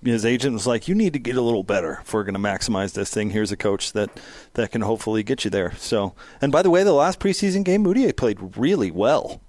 [0.04, 2.40] his agent was like, "You need to get a little better if we're going to
[2.40, 3.32] maximize this thing.
[3.32, 4.12] Here's a coach that
[4.54, 7.84] that can hopefully get you there." So, and by the way, the last preseason game,
[7.84, 9.42] Mudiay played really well.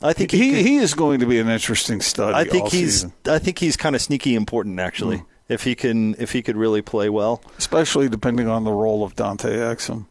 [0.00, 2.34] I think he he, he is going to be an interesting study.
[2.34, 3.12] I think he's season.
[3.26, 5.18] I think he's kind of sneaky important actually.
[5.18, 9.04] Mm if he can if he could really play well, especially depending on the role
[9.04, 10.06] of Dante Exum.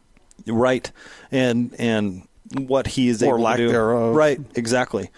[0.46, 0.90] Right,
[1.30, 3.72] and and what he is or able lack to do.
[3.72, 4.14] thereof.
[4.14, 5.10] Right, exactly.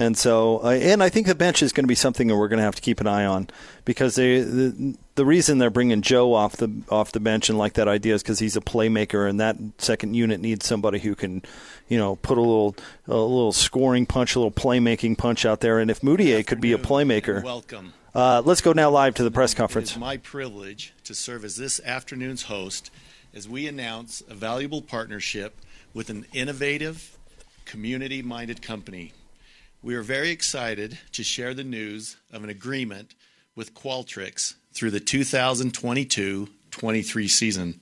[0.00, 2.46] And so, uh, and I think the bench is going to be something that we're
[2.46, 3.48] going to have to keep an eye on
[3.84, 7.72] because they, the the reason they're bringing Joe off the off the bench and like
[7.72, 11.42] that idea is because he's a playmaker, and that second unit needs somebody who can,
[11.88, 12.76] you know, put a little
[13.08, 15.80] a little scoring punch, a little playmaking punch out there.
[15.80, 17.92] And if Mudiay could be a playmaker, welcome.
[18.18, 19.90] Uh, let's go now live to the press conference.
[19.90, 22.90] It is my privilege to serve as this afternoon's host
[23.32, 25.56] as we announce a valuable partnership
[25.94, 27.16] with an innovative,
[27.64, 29.12] community minded company.
[29.84, 33.14] We are very excited to share the news of an agreement
[33.54, 37.78] with Qualtrics through the 2022 23 season.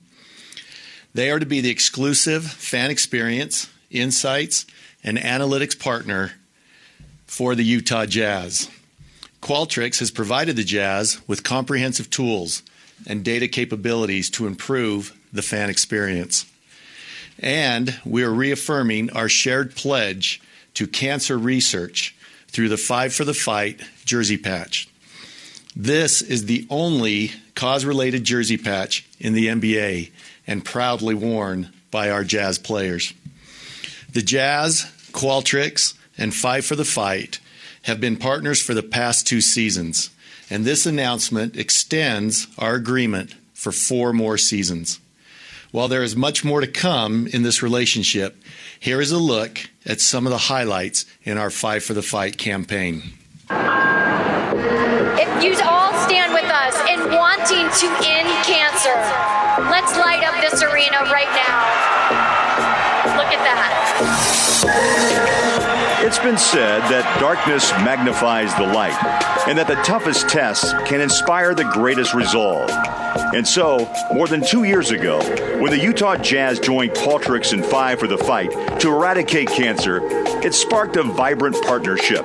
[1.15, 4.67] They are to be the exclusive fan experience, insights,
[5.03, 6.33] and analytics partner
[7.25, 8.69] for the Utah Jazz.
[9.41, 12.63] Qualtrics has provided the Jazz with comprehensive tools
[13.05, 16.45] and data capabilities to improve the fan experience.
[17.39, 20.41] And we are reaffirming our shared pledge
[20.73, 22.15] to cancer research
[22.47, 24.87] through the Five for the Fight jersey patch.
[25.75, 30.11] This is the only cause related jersey patch in the NBA
[30.47, 33.13] and proudly worn by our Jazz players.
[34.11, 37.39] The Jazz, Qualtrics, and Five for the Fight
[37.87, 40.09] have been partners for the past two seasons,
[40.49, 44.99] and this announcement extends our agreement for four more seasons.
[45.71, 48.35] While there is much more to come in this relationship,
[48.77, 52.37] here is a look at some of the highlights in our Five for the Fight
[52.37, 53.03] campaign.
[53.49, 58.99] If you all stand with us in wanting to end cancer,
[59.71, 61.63] let's light up this arena right now.
[63.15, 65.63] Look at that.
[66.07, 68.95] It's been said that darkness magnifies the light,
[69.45, 72.69] and that the toughest tests can inspire the greatest resolve.
[73.35, 75.19] And so, more than two years ago,
[75.59, 79.99] when the Utah Jazz joined Qualtrics and Five for the fight to eradicate cancer,
[80.45, 82.23] it sparked a vibrant partnership,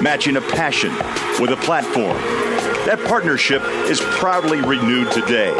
[0.00, 0.92] matching a passion
[1.40, 2.53] with a platform.
[2.86, 5.54] That partnership is proudly renewed today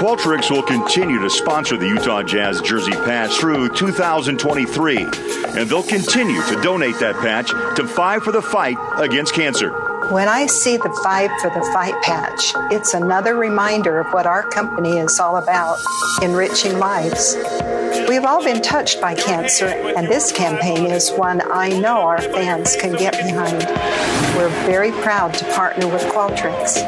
[0.00, 6.40] Qualtrics will continue to sponsor the Utah Jazz jersey patch through 2023, and they'll continue
[6.44, 9.89] to donate that patch to Five for the Fight against cancer.
[10.10, 14.42] When I see the Five for the Fight patch, it's another reminder of what our
[14.42, 15.78] company is all about
[16.20, 17.36] enriching lives.
[18.08, 22.74] We've all been touched by cancer, and this campaign is one I know our fans
[22.74, 23.62] can get behind.
[24.36, 26.78] We're very proud to partner with Qualtrics.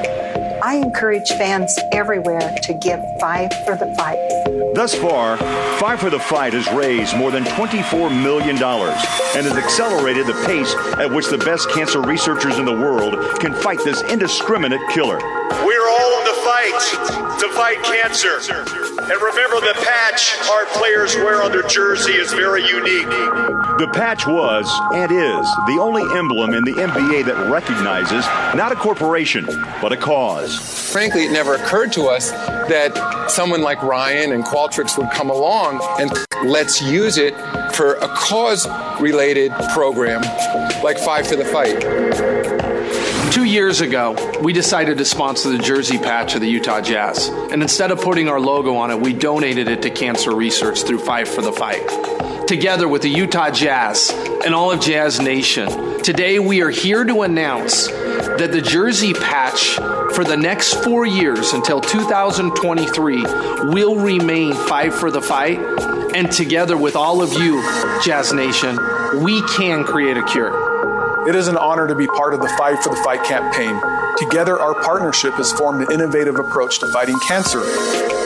[0.61, 4.52] I encourage fans everywhere to give Five for the Fight.
[4.75, 5.37] Thus far,
[5.79, 10.75] Five for the Fight has raised more than $24 million and has accelerated the pace
[10.97, 15.19] at which the best cancer researchers in the world can fight this indiscriminate killer.
[15.19, 16.02] We're all
[16.63, 18.39] fight to fight cancer.
[18.39, 23.07] And remember, the patch our players wear on their jersey is very unique.
[23.07, 28.77] The patch was, and is, the only emblem in the NBA that recognizes not a
[28.77, 29.47] corporation,
[29.81, 30.57] but a cause.
[30.93, 35.81] Frankly, it never occurred to us that someone like Ryan and Qualtrics would come along
[35.99, 36.11] and
[36.45, 37.35] let's use it
[37.75, 38.67] for a cause
[39.01, 40.21] related program
[40.83, 42.52] like Five for the Fight.
[43.33, 47.29] Two years ago, we decided to sponsor the jersey patch of the Utah Jazz.
[47.29, 50.99] And instead of putting our logo on it, we donated it to cancer research through
[50.99, 51.81] Five for the Fight.
[52.47, 54.11] together with the Utah Jazz
[54.45, 56.03] and all of Jazz Nation.
[56.03, 59.77] Today, we are here to announce that the jersey patch
[60.15, 63.23] for the next four years until 2023
[63.73, 65.59] will remain five for the fight.
[66.15, 67.63] And together with all of you,
[68.03, 68.77] Jazz Nation,
[69.23, 70.72] we can create a cure.
[71.25, 73.81] It is an honor to be part of the Five for the Fight campaign.
[74.19, 77.63] Together, our partnership has formed an innovative approach to fighting cancer.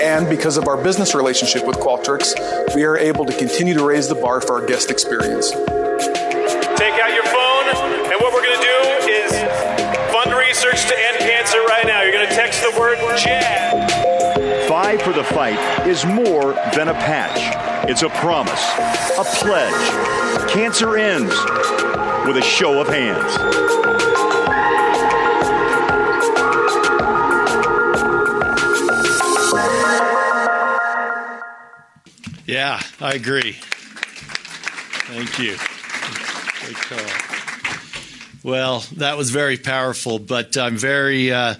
[0.02, 2.32] And because of our business relationship with Qualtrics,
[2.74, 5.50] we are able to continue to raise the bar for our guest experience.
[5.50, 7.68] Take out your phone,
[8.08, 9.30] and what we're going to do is
[10.10, 12.00] fund research to end cancer right now.
[12.00, 14.70] You're going to text the word JAB.
[14.70, 17.90] Five for the Fight is more than a patch.
[17.90, 18.64] It's a promise,
[19.18, 20.50] a pledge.
[20.50, 21.34] Cancer ends
[22.26, 23.36] with a show of hands.
[32.46, 33.56] Yeah, I agree.
[35.08, 35.56] Thank you.
[38.42, 41.54] Well, that was very powerful, but I'm very uh,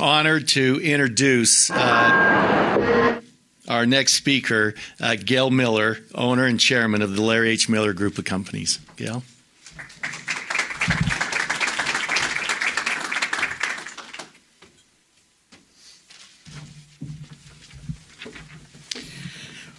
[0.00, 3.20] honored to introduce uh,
[3.68, 7.68] our next speaker, uh, Gail Miller, owner and chairman of the Larry H.
[7.68, 8.80] Miller Group of Companies.
[8.96, 9.22] Gail?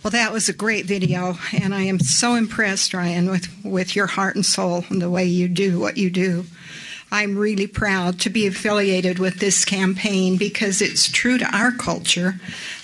[0.06, 4.06] Well, that was a great video, and I am so impressed, Ryan, with, with your
[4.06, 6.46] heart and soul and the way you do what you do.
[7.12, 12.36] I'm really proud to be affiliated with this campaign because it's true to our culture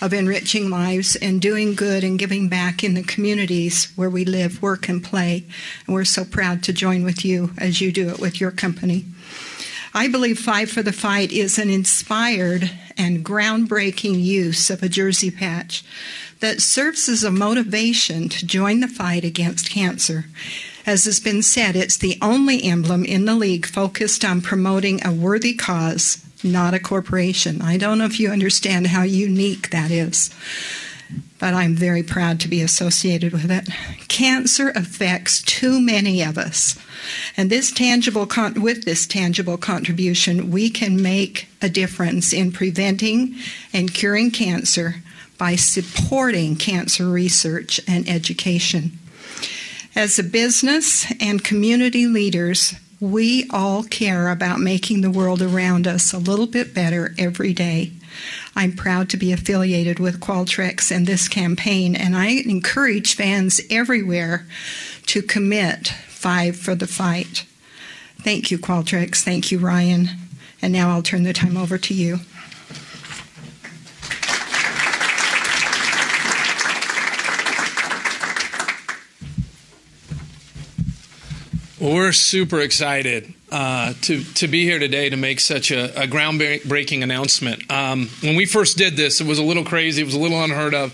[0.02, 4.60] of enriching lives and doing good and giving back in the communities where we live,
[4.60, 5.46] work, and play.
[5.86, 9.06] And we're so proud to join with you as you do it with your company.
[9.94, 15.30] I believe Five for the Fight is an inspired and groundbreaking use of a jersey
[15.30, 15.84] patch
[16.42, 20.26] that serves as a motivation to join the fight against cancer.
[20.86, 25.14] As has been said, it's the only emblem in the league focused on promoting a
[25.14, 27.62] worthy cause, not a corporation.
[27.62, 30.32] I don't know if you understand how unique that is,
[31.38, 33.70] but I'm very proud to be associated with it.
[34.08, 36.80] Cancer affects too many of us.
[37.38, 43.36] And this tangible con- with this tangible contribution, we can make a difference in preventing
[43.72, 45.04] and curing cancer
[45.42, 49.00] by supporting cancer research and education.
[49.96, 56.14] As a business and community leaders, we all care about making the world around us
[56.14, 57.92] a little bit better every day.
[58.56, 64.46] I'm proud to be affiliated with Qualtrics and this campaign, and I encourage fans everywhere
[65.08, 67.48] to commit five for the fight.
[68.20, 69.24] Thank you, Qualtrics.
[69.24, 70.10] Thank you, Ryan.
[70.62, 72.20] And now I'll turn the time over to you.
[81.82, 86.06] Well, we're super excited uh, to to be here today to make such a, a
[86.06, 87.72] groundbreaking announcement.
[87.72, 90.44] Um, when we first did this, it was a little crazy, it was a little
[90.44, 90.94] unheard of,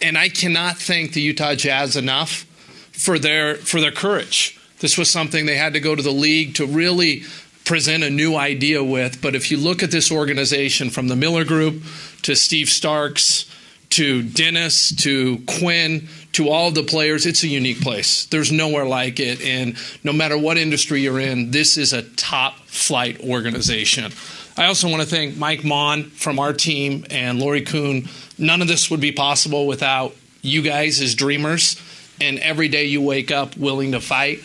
[0.00, 2.46] and I cannot thank the Utah Jazz enough
[2.92, 4.58] for their for their courage.
[4.78, 7.24] This was something they had to go to the league to really
[7.66, 9.20] present a new idea with.
[9.20, 11.82] But if you look at this organization, from the Miller Group
[12.22, 13.51] to Steve Starks
[13.92, 18.24] to Dennis to Quin to all the players, it's a unique place.
[18.26, 19.42] There's nowhere like it.
[19.42, 24.10] And no matter what industry you're in, this is a top flight organization.
[24.56, 28.08] I also want to thank Mike Maughan from our team and Lori Kuhn.
[28.38, 31.80] None of this would be possible without you guys as dreamers
[32.20, 34.40] and every day you wake up willing to fight.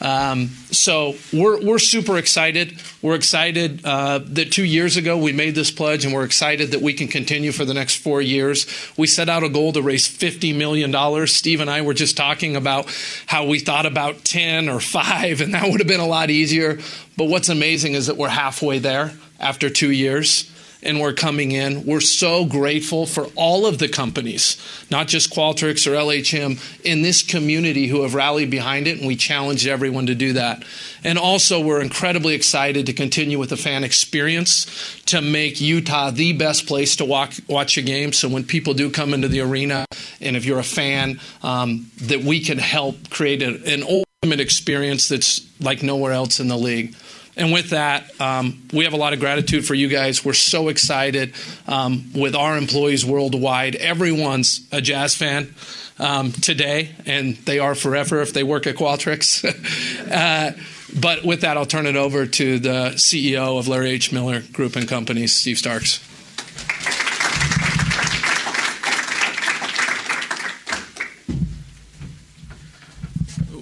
[0.00, 2.80] Um, so we're we're super excited.
[3.02, 6.80] We're excited uh, that two years ago we made this pledge, and we're excited that
[6.80, 8.66] we can continue for the next four years.
[8.96, 11.34] We set out a goal to raise fifty million dollars.
[11.34, 12.86] Steve and I were just talking about
[13.26, 16.78] how we thought about ten or five, and that would have been a lot easier.
[17.16, 20.50] But what's amazing is that we're halfway there after two years
[20.82, 21.84] and we're coming in.
[21.84, 24.56] We're so grateful for all of the companies,
[24.90, 29.16] not just Qualtrics or LHM, in this community who have rallied behind it, and we
[29.16, 30.64] challenge everyone to do that.
[31.04, 36.32] And also, we're incredibly excited to continue with the fan experience to make Utah the
[36.32, 38.12] best place to walk, watch a game.
[38.12, 39.86] So when people do come into the arena,
[40.20, 45.08] and if you're a fan, um, that we can help create a, an ultimate experience
[45.08, 46.94] that's like nowhere else in the league.
[47.36, 50.24] And with that, um, we have a lot of gratitude for you guys.
[50.24, 51.34] We're so excited
[51.66, 53.76] um, with our employees worldwide.
[53.76, 55.54] Everyone's a Jazz fan
[55.98, 59.44] um, today, and they are forever if they work at Qualtrics.
[60.10, 60.52] uh,
[60.98, 64.12] but with that, I'll turn it over to the CEO of Larry H.
[64.12, 66.09] Miller Group and Companies, Steve Starks.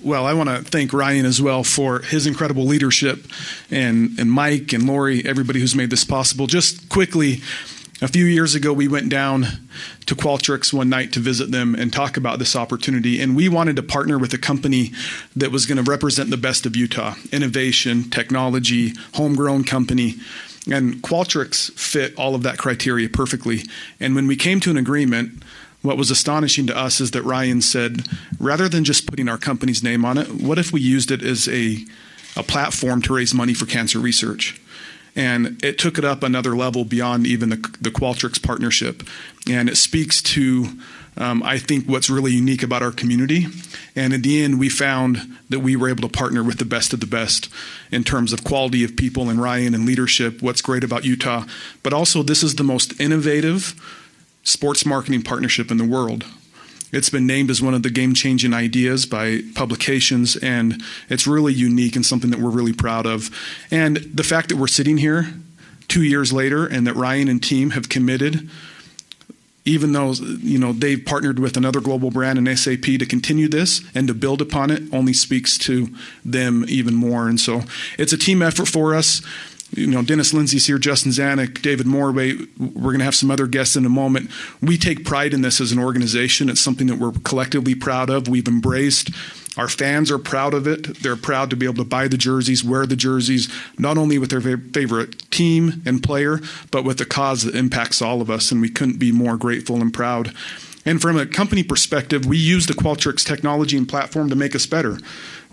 [0.08, 3.26] Well, I want to thank Ryan as well for his incredible leadership,
[3.70, 6.46] and and Mike and Lori, everybody who's made this possible.
[6.46, 7.42] Just quickly,
[8.00, 9.46] a few years ago, we went down
[10.06, 13.20] to Qualtrics one night to visit them and talk about this opportunity.
[13.20, 14.92] And we wanted to partner with a company
[15.36, 20.14] that was going to represent the best of Utah innovation, technology, homegrown company.
[20.70, 23.62] And Qualtrics fit all of that criteria perfectly.
[24.00, 25.42] And when we came to an agreement,
[25.82, 28.02] what was astonishing to us is that Ryan said,
[28.38, 31.48] rather than just putting our company's name on it, what if we used it as
[31.48, 31.84] a,
[32.36, 34.60] a platform to raise money for cancer research?
[35.14, 39.02] And it took it up another level beyond even the, the Qualtrics partnership.
[39.48, 40.68] And it speaks to,
[41.16, 43.46] um, I think, what's really unique about our community.
[43.96, 46.92] And in the end, we found that we were able to partner with the best
[46.92, 47.48] of the best
[47.90, 51.44] in terms of quality of people and Ryan and leadership, what's great about Utah.
[51.82, 53.74] But also, this is the most innovative
[54.48, 56.24] sports marketing partnership in the world.
[56.90, 61.52] It's been named as one of the game changing ideas by publications, and it's really
[61.52, 63.30] unique and something that we're really proud of.
[63.70, 65.34] And the fact that we're sitting here
[65.88, 68.48] two years later and that Ryan and team have committed,
[69.66, 73.82] even though you know they've partnered with another global brand and SAP to continue this
[73.94, 75.94] and to build upon it, only speaks to
[76.24, 77.28] them even more.
[77.28, 77.64] And so
[77.98, 79.20] it's a team effort for us
[79.72, 82.48] you know, Dennis Lindsay's here, Justin Zanik, David Morway.
[82.58, 84.30] We're going to have some other guests in a moment.
[84.62, 86.48] We take pride in this as an organization.
[86.48, 88.28] It's something that we're collectively proud of.
[88.28, 89.10] We've embraced.
[89.58, 91.02] Our fans are proud of it.
[91.02, 94.30] They're proud to be able to buy the jerseys, wear the jerseys, not only with
[94.30, 96.40] their favorite team and player,
[96.70, 98.50] but with the cause that impacts all of us.
[98.52, 100.32] And we couldn't be more grateful and proud.
[100.84, 104.64] And from a company perspective, we use the Qualtrics technology and platform to make us
[104.64, 104.98] better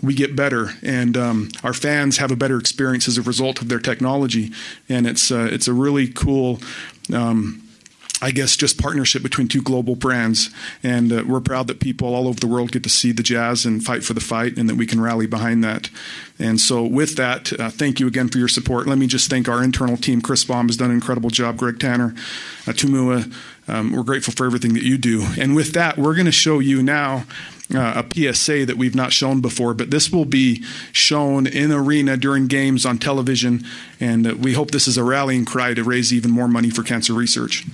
[0.02, 3.68] we get better, and um, our fans have a better experience as a result of
[3.68, 4.52] their technology.
[4.88, 6.60] And it's uh, it's a really cool.
[7.12, 7.62] Um,
[8.22, 10.48] I guess just partnership between two global brands,
[10.82, 13.66] and uh, we're proud that people all over the world get to see the Jazz
[13.66, 15.90] and five for the fight, and that we can rally behind that.
[16.38, 18.86] And so, with that, uh, thank you again for your support.
[18.86, 20.22] Let me just thank our internal team.
[20.22, 21.58] Chris Baum has done an incredible job.
[21.58, 22.14] Greg Tanner,
[22.66, 23.30] uh, Tumua,
[23.68, 25.26] um, we're grateful for everything that you do.
[25.38, 27.24] And with that, we're going to show you now
[27.74, 30.62] uh, a PSA that we've not shown before, but this will be
[30.92, 33.64] shown in arena during games on television,
[34.00, 36.82] and uh, we hope this is a rallying cry to raise even more money for
[36.82, 37.64] cancer research.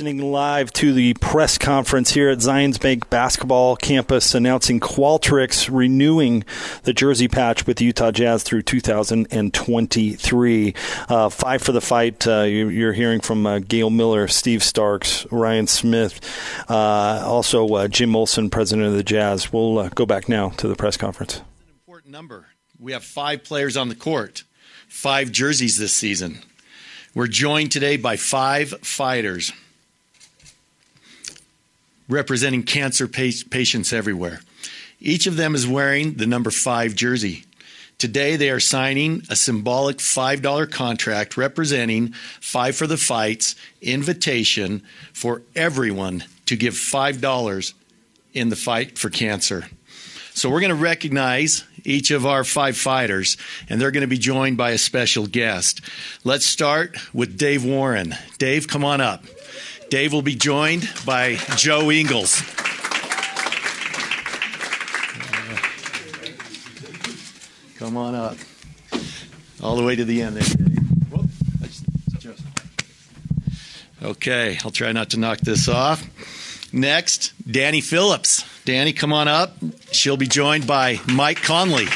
[0.00, 6.42] Listening live to the press conference here at Zions Bank Basketball Campus announcing Qualtrics renewing
[6.84, 10.74] the jersey patch with the Utah Jazz through 2023.
[11.06, 12.26] Uh, five for the fight.
[12.26, 16.18] Uh, you, are hearing from uh, Gail Miller, Steve Starks, Ryan Smith,
[16.70, 19.52] uh, also uh, Jim Olson, president of the Jazz.
[19.52, 21.40] We'll uh, go back now to the press conference.
[21.40, 21.44] An
[21.74, 22.46] important number.
[22.78, 24.44] We have five players on the court,
[24.88, 26.38] five jerseys this season.
[27.14, 29.52] We're joined today by five fighters
[32.10, 34.40] representing cancer patients everywhere.
[35.00, 37.44] Each of them is wearing the number five jersey.
[38.00, 44.82] Today, they are signing a symbolic $5 contract representing Five for the Fight's invitation
[45.12, 47.74] for everyone to give $5
[48.32, 49.66] in the fight for cancer.
[50.32, 53.36] So, we're going to recognize each of our five fighters,
[53.68, 55.82] and they're going to be joined by a special guest.
[56.24, 58.14] Let's start with Dave Warren.
[58.38, 59.24] Dave, come on up.
[59.90, 62.42] Dave will be joined by Joe Ingles.
[67.76, 68.36] Come on up.
[69.60, 70.66] All the way to the end there,
[74.02, 76.06] Okay, I'll try not to knock this off.
[76.72, 78.44] Next, Danny Phillips.
[78.64, 79.56] Danny, come on up.
[79.90, 81.86] She'll be joined by Mike Conley.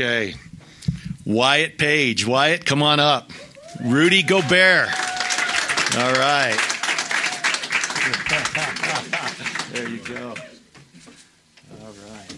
[0.00, 0.36] Okay.
[1.26, 2.24] Wyatt Page.
[2.24, 3.32] Wyatt, come on up.
[3.82, 4.90] Rudy Gobert.
[5.96, 6.54] All right.
[9.72, 10.36] there you go.
[11.80, 12.36] All right.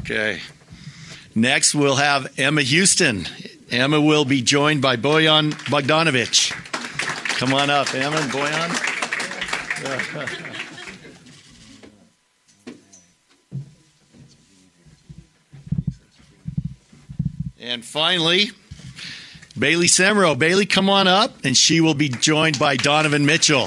[0.00, 0.42] Okay.
[1.34, 3.26] Next, we'll have Emma Houston.
[3.70, 6.52] Emma will be joined by Bojan Bogdanovic.
[7.38, 8.90] Come on up, Emma and Bojan.
[17.74, 18.52] And finally,
[19.58, 20.38] Bailey Semro.
[20.38, 23.66] Bailey, come on up, and she will be joined by Donovan Mitchell.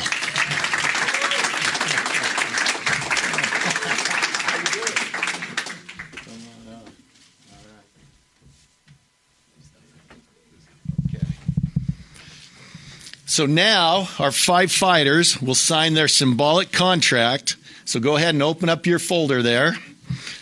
[13.26, 17.58] So now our five fighters will sign their symbolic contract.
[17.84, 19.74] So go ahead and open up your folder there.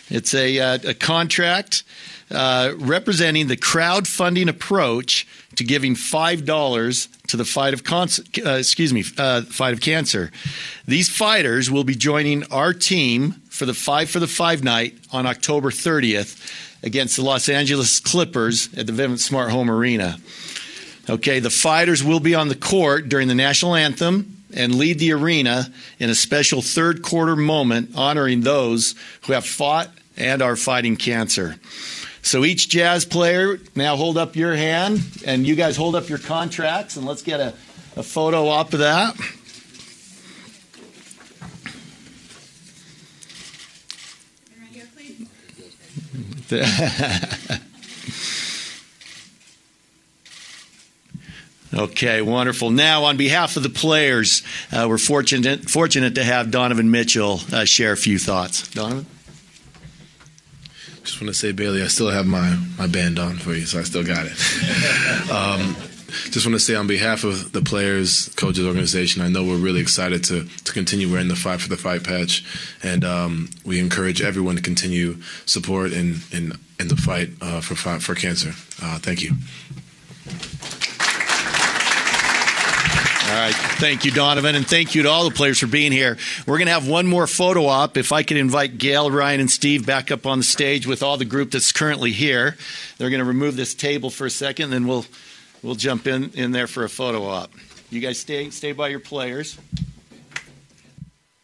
[0.08, 1.82] It's a, uh, a contract
[2.30, 8.92] uh, representing the crowdfunding approach to giving five dollars to the fight of uh, excuse
[8.92, 10.30] me uh, fight of cancer.
[10.86, 15.26] These fighters will be joining our team for the Five for the Fight night on
[15.26, 20.18] October 30th against the Los Angeles Clippers at the Vivint Smart Home Arena.
[21.08, 25.12] Okay, the fighters will be on the court during the national anthem and lead the
[25.12, 25.66] arena
[25.98, 28.94] in a special third quarter moment honoring those
[29.26, 31.56] who have fought and are fighting cancer.
[32.26, 36.18] So each jazz player now hold up your hand, and you guys hold up your
[36.18, 37.54] contracts, and let's get a,
[37.94, 39.16] a photo op of that.
[51.74, 52.70] Okay, wonderful.
[52.70, 57.66] Now, on behalf of the players, uh, we're fortunate fortunate to have Donovan Mitchell uh,
[57.66, 58.66] share a few thoughts.
[58.68, 59.04] Donovan.
[61.06, 63.78] Just want to say, Bailey, I still have my, my band on for you, so
[63.78, 65.30] I still got it.
[65.30, 65.76] um,
[66.30, 69.80] just want to say on behalf of the players, coaches, organization, I know we're really
[69.80, 72.44] excited to, to continue wearing the Five for the Fight patch,
[72.82, 77.76] and um, we encourage everyone to continue support in in, in the fight uh, for
[77.76, 78.50] for cancer.
[78.82, 79.30] Uh, thank you.
[83.28, 83.54] All right.
[83.54, 86.16] Thank you, Donovan, and thank you to all the players for being here.
[86.46, 87.96] We're going to have one more photo op.
[87.96, 91.16] If I could invite Gail, Ryan, and Steve back up on the stage with all
[91.16, 92.56] the group that's currently here.
[92.98, 95.06] They're going to remove this table for a second, then we'll
[95.64, 97.50] we'll jump in in there for a photo op.
[97.90, 99.58] You guys stay stay by your players.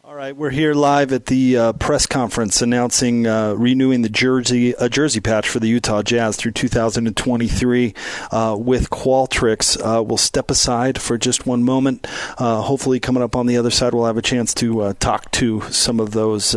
[0.05, 4.73] All right, we're here live at the uh, press conference announcing uh, renewing the jersey
[4.89, 7.93] jersey patch for the Utah Jazz through 2023
[8.29, 9.79] uh, with Qualtrics.
[9.79, 12.05] Uh, we'll step aside for just one moment.
[12.37, 15.61] Uh, hopefully, coming up on the other side, we'll have a chance to talk to
[15.71, 16.53] some of those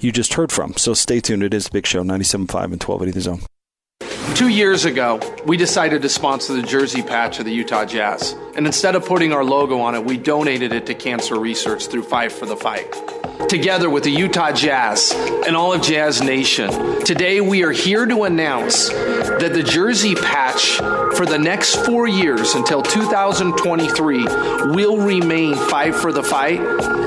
[0.00, 0.74] you just heard from.
[0.74, 1.44] So stay tuned.
[1.44, 2.32] It is Big Show 97.5
[2.64, 3.57] and 1280 The Zone.
[4.34, 8.36] Two years ago, we decided to sponsor the jersey patch of the Utah Jazz.
[8.54, 12.04] And instead of putting our logo on it, we donated it to cancer research through
[12.04, 12.86] Five for the Fight.
[13.48, 15.12] Together with the Utah Jazz
[15.46, 16.70] and all of Jazz Nation,
[17.04, 20.76] today we are here to announce that the jersey patch
[21.16, 24.24] for the next four years until 2023
[24.72, 26.60] will remain Five for the Fight.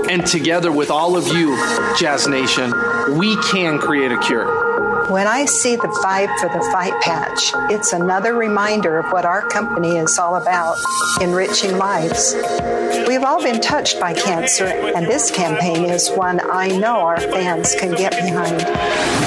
[0.09, 1.55] And together with all of you,
[1.97, 2.71] Jazz Nation,
[3.17, 4.70] we can create a cure.
[5.09, 9.41] When I see the Five for the Fight patch, it's another reminder of what our
[9.41, 10.77] company is all about
[11.21, 12.35] enriching lives.
[13.07, 17.75] We've all been touched by cancer, and this campaign is one I know our fans
[17.75, 18.63] can get behind.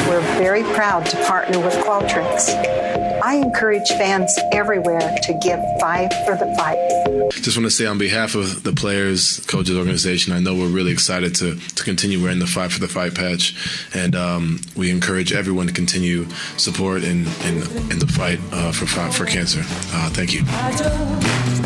[0.09, 2.84] We're very proud to partner with Qualtrics.
[3.25, 7.31] I encourage fans everywhere to give Five for the Fight.
[7.33, 10.93] Just want to say on behalf of the players, coaches, organization, I know we're really
[10.93, 13.57] excited to, to continue wearing the Five for the Fight patch,
[13.95, 18.85] and um, we encourage everyone to continue support in, in, in the fight uh, for,
[18.85, 19.61] for cancer.
[19.65, 21.64] Uh, thank you.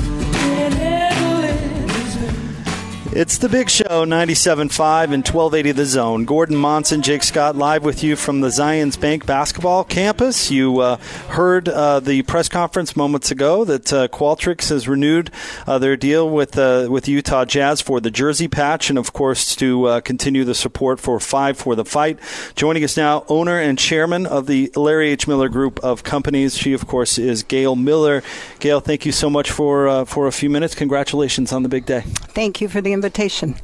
[3.11, 6.27] It's the Big Show, 97.5 and 1280 The Zone.
[6.27, 10.51] Gordon Monson, Jake Scott, live with you from the Zions Bank basketball campus.
[10.51, 10.97] You uh,
[11.31, 15.31] heard uh, the press conference moments ago that uh, Qualtrics has renewed
[15.67, 19.57] uh, their deal with uh, with Utah Jazz for the jersey patch and, of course,
[19.57, 22.19] to uh, continue the support for Five for the Fight.
[22.57, 25.27] Joining us now, owner and chairman of the Larry H.
[25.27, 26.59] Miller Group of Companies.
[26.59, 28.23] She, of course, is Gail Miller.
[28.61, 30.75] Gail, thank you so much for for a few minutes.
[30.75, 32.03] Congratulations on the big day.
[32.03, 33.55] Thank you for the invitation.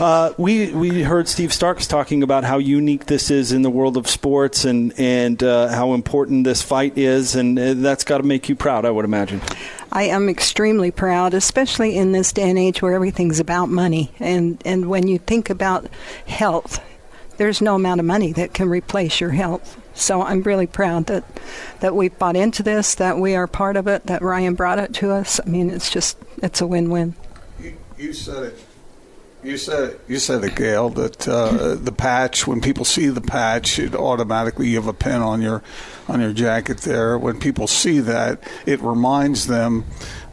[0.00, 3.96] Uh, we we heard Steve Starks talking about how unique this is in the world
[3.96, 8.24] of sports and and uh, how important this fight is, and uh, that's got to
[8.24, 9.40] make you proud, I would imagine.
[9.92, 14.60] I am extremely proud, especially in this day and age where everything's about money, and
[14.66, 15.86] and when you think about
[16.26, 16.80] health,
[17.36, 19.80] there's no amount of money that can replace your health.
[19.94, 21.22] So I'm really proud that
[21.78, 24.92] that we bought into this, that we are part of it, that Ryan brought it
[24.94, 25.38] to us.
[25.38, 27.14] I mean, it's just it's a win-win.
[27.60, 28.63] You, you said it.
[29.44, 30.88] You said you said it, Gail.
[30.88, 32.46] That uh, the patch.
[32.46, 35.62] When people see the patch, it automatically you have a pin on your
[36.08, 37.18] on your jacket there.
[37.18, 39.84] When people see that, it reminds them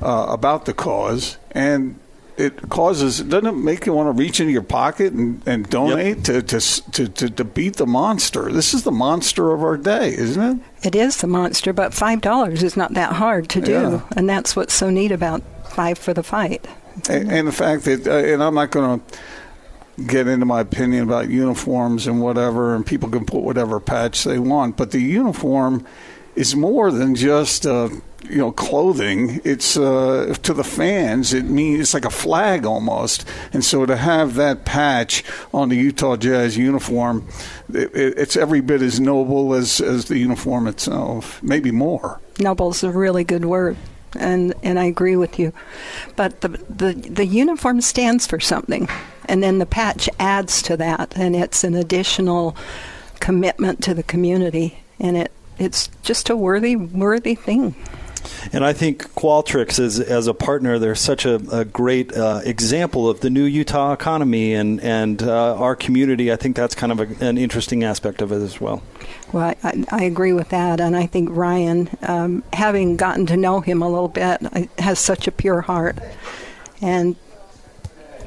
[0.02, 2.00] uh, about the cause, and
[2.38, 6.28] it causes doesn't it make you want to reach into your pocket and, and donate
[6.30, 6.48] yep.
[6.48, 6.60] to,
[6.92, 10.88] to, to, to beat the monster this is the monster of our day isn't it
[10.88, 14.02] it is the monster but five dollars is not that hard to do yeah.
[14.16, 16.66] and that's what's so neat about five for the fight
[17.10, 19.18] and, the fact that uh, and i'm not going to
[20.08, 24.40] get into my opinion about uniforms and whatever and people can put whatever patch they
[24.40, 25.86] want but the uniform
[26.36, 27.90] is more than just uh,
[28.24, 29.42] you know clothing.
[29.44, 31.34] It's uh, to the fans.
[31.34, 33.28] It means it's like a flag almost.
[33.54, 35.24] And so to have that patch
[35.54, 37.28] on the Utah Jazz uniform,
[37.74, 42.20] it, it's every bit as noble as as the uniform itself, maybe more.
[42.40, 43.78] Noble is a really good word.
[44.18, 45.54] And and I agree with you,
[46.16, 48.90] but the the the uniform stands for something,
[49.26, 52.56] and then the patch adds to that, and it's an additional
[53.22, 57.76] commitment to the community, and it it's just a worthy worthy thing.
[58.54, 63.10] And I think Qualtrics, as, as a partner, they're such a, a great uh, example
[63.10, 66.32] of the new Utah economy and, and uh, our community.
[66.32, 68.84] I think that's kind of a, an interesting aspect of it as well.
[69.32, 70.82] Well, I, I agree with that.
[70.82, 74.42] And I think Ryan, um, having gotten to know him a little bit,
[74.80, 75.98] has such a pure heart
[76.82, 77.16] and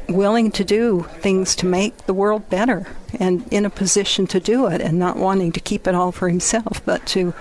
[0.09, 2.86] willing to do things to make the world better
[3.18, 6.28] and in a position to do it and not wanting to keep it all for
[6.28, 7.32] himself, but to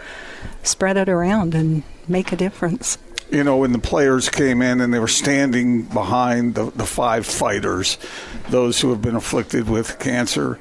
[0.64, 2.98] spread it around and make a difference.
[3.30, 7.26] You know, when the players came in and they were standing behind the, the five
[7.26, 7.98] fighters,
[8.50, 10.60] those who have been afflicted with cancer,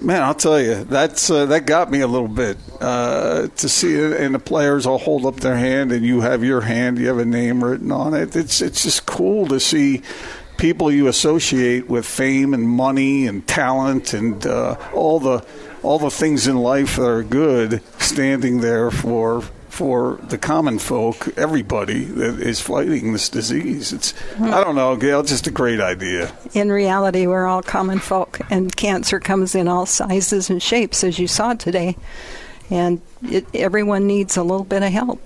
[0.00, 3.94] man, I'll tell you, that's uh, that got me a little bit uh, to see
[3.94, 4.20] it.
[4.20, 7.18] And the players all hold up their hand, and you have your hand, you have
[7.18, 8.34] a name written on it.
[8.34, 10.02] It's it's just cool to see
[10.56, 15.44] people you associate with fame and money and talent and uh, all the
[15.86, 21.36] all the things in life that are good standing there for for the common folk,
[21.36, 23.92] everybody that is fighting this disease.
[23.92, 24.44] It's hmm.
[24.44, 26.32] I don't know, Gail, just a great idea.
[26.54, 31.18] In reality, we're all common folk, and cancer comes in all sizes and shapes, as
[31.18, 31.96] you saw today,
[32.70, 35.20] and it, everyone needs a little bit of help.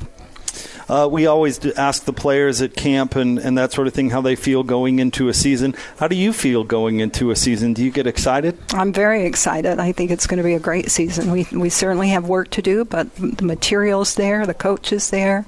[0.91, 4.21] Uh, we always ask the players at camp and, and that sort of thing how
[4.21, 5.73] they feel going into a season.
[5.99, 7.75] How do you feel going into a season?
[7.75, 8.59] Do you get excited?
[8.75, 9.79] I'm very excited.
[9.79, 11.31] I think it's going to be a great season.
[11.31, 15.47] We, we certainly have work to do, but the material's there, the coach is there.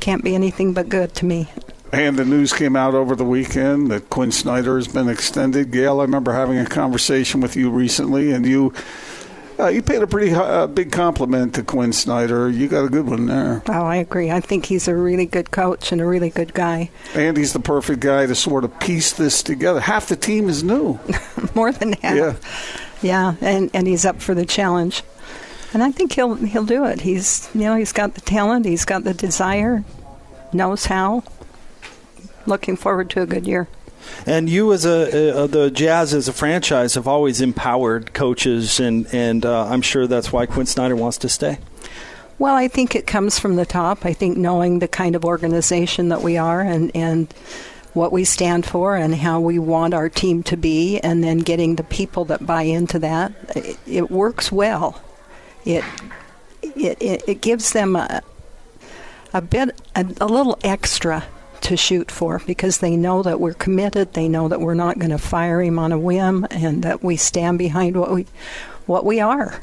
[0.00, 1.50] Can't be anything but good to me.
[1.92, 5.72] And the news came out over the weekend that Quin Snyder has been extended.
[5.72, 8.72] Gail, I remember having a conversation with you recently, and you
[9.58, 12.48] uh, you paid a pretty uh, big compliment to Quin Snyder.
[12.48, 13.62] You got a good one there.
[13.68, 14.30] Oh, I agree.
[14.30, 16.90] I think he's a really good coach and a really good guy.
[17.14, 19.80] And he's the perfect guy to sort of piece this together.
[19.80, 20.98] Half the team is new.
[21.54, 22.16] More than half.
[22.16, 22.34] Yeah.
[23.00, 25.02] Yeah, and, and he's up for the challenge.
[25.72, 27.02] And I think he'll he'll do it.
[27.02, 29.84] He's you know he's got the talent, he's got the desire,
[30.52, 31.22] knows how.
[32.46, 33.68] Looking forward to a good year.
[34.26, 39.46] And you, as a, the Jazz as a franchise, have always empowered coaches, and and
[39.46, 41.58] uh, I'm sure that's why Quin Snyder wants to stay.
[42.38, 44.04] Well, I think it comes from the top.
[44.04, 47.32] I think knowing the kind of organization that we are, and and
[47.94, 51.76] what we stand for, and how we want our team to be, and then getting
[51.76, 55.00] the people that buy into that, it, it works well.
[55.64, 55.84] It
[56.62, 58.22] it, it, it gives them a,
[59.32, 61.24] a bit a, a little extra
[61.62, 64.12] to shoot for because they know that we're committed.
[64.12, 67.16] They know that we're not going to fire him on a whim, and that we
[67.16, 68.26] stand behind what we
[68.86, 69.60] what we are.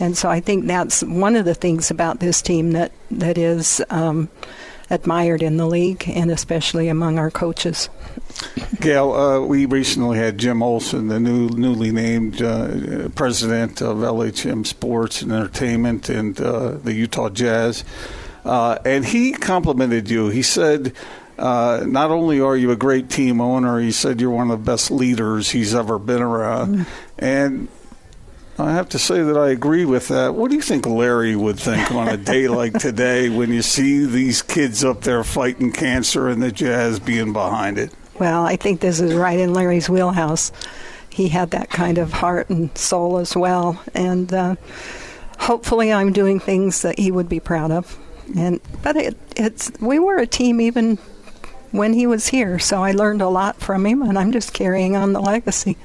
[0.00, 3.82] And so I think that's one of the things about this team that that is
[3.90, 4.28] um,
[4.90, 7.88] admired in the league, and especially among our coaches.
[8.80, 14.66] Gail, uh, we recently had Jim Olson, the new newly named uh, president of LHM
[14.66, 17.84] Sports and Entertainment and uh, the Utah Jazz.
[18.44, 20.28] Uh, and he complimented you.
[20.28, 20.92] He said
[21.38, 24.70] uh, not only are you a great team owner, he said you're one of the
[24.70, 26.76] best leaders he's ever been around.
[26.76, 26.86] Mm.
[27.18, 27.68] And
[28.58, 30.34] I have to say that I agree with that.
[30.34, 34.06] What do you think Larry would think on a day like today when you see
[34.06, 37.92] these kids up there fighting cancer and the Jazz being behind it?
[38.18, 40.52] Well, I think this is right in Larry's wheelhouse.
[41.10, 43.82] He had that kind of heart and soul as well.
[43.92, 44.54] And uh,
[45.38, 47.98] hopefully, I'm doing things that he would be proud of.
[48.36, 50.98] And but it, it's we were a team even
[51.74, 52.58] when he was here.
[52.60, 55.76] So I learned a lot from him, and I'm just carrying on the legacy.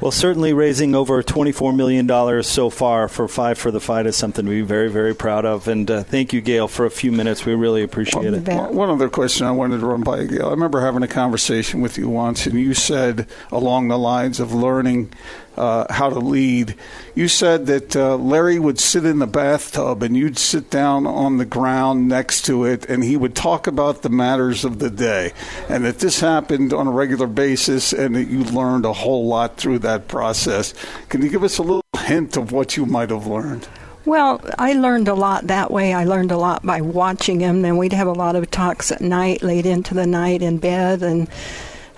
[0.00, 4.46] Well, certainly raising over $24 million so far for Five for the Fight is something
[4.46, 5.68] to be very, very proud of.
[5.68, 7.44] And uh, thank you, Gail, for a few minutes.
[7.44, 8.48] We really appreciate it.
[8.72, 10.46] One other question I wanted to run by you, Gail.
[10.46, 14.54] I remember having a conversation with you once, and you said along the lines of
[14.54, 15.12] learning
[15.56, 16.74] uh, how to lead.
[17.14, 21.36] You said that uh, Larry would sit in the bathtub and you'd sit down on
[21.36, 25.32] the ground next to it and he would talk about the matters of the day.
[25.68, 29.56] And that this happened on a regular basis and that you learned a whole lot
[29.56, 30.74] through that process.
[31.08, 33.68] Can you give us a little hint of what you might have learned?
[34.06, 35.92] Well, I learned a lot that way.
[35.92, 37.62] I learned a lot by watching him.
[37.62, 41.02] Then we'd have a lot of talks at night, late into the night in bed.
[41.02, 41.28] And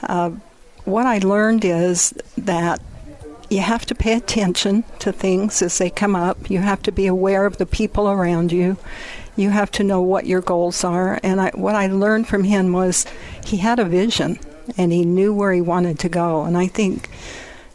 [0.03, 0.31] uh,
[0.85, 2.81] what I learned is that
[3.53, 6.51] you have to pay attention to things as they come up.
[6.51, 8.79] You have to be aware of the people around you.
[9.37, 11.21] You have to know what your goals are.
[11.23, 13.07] And I, what I learned from him was
[13.45, 14.39] he had a vision
[14.77, 16.45] and he knew where he wanted to go.
[16.45, 17.11] And I think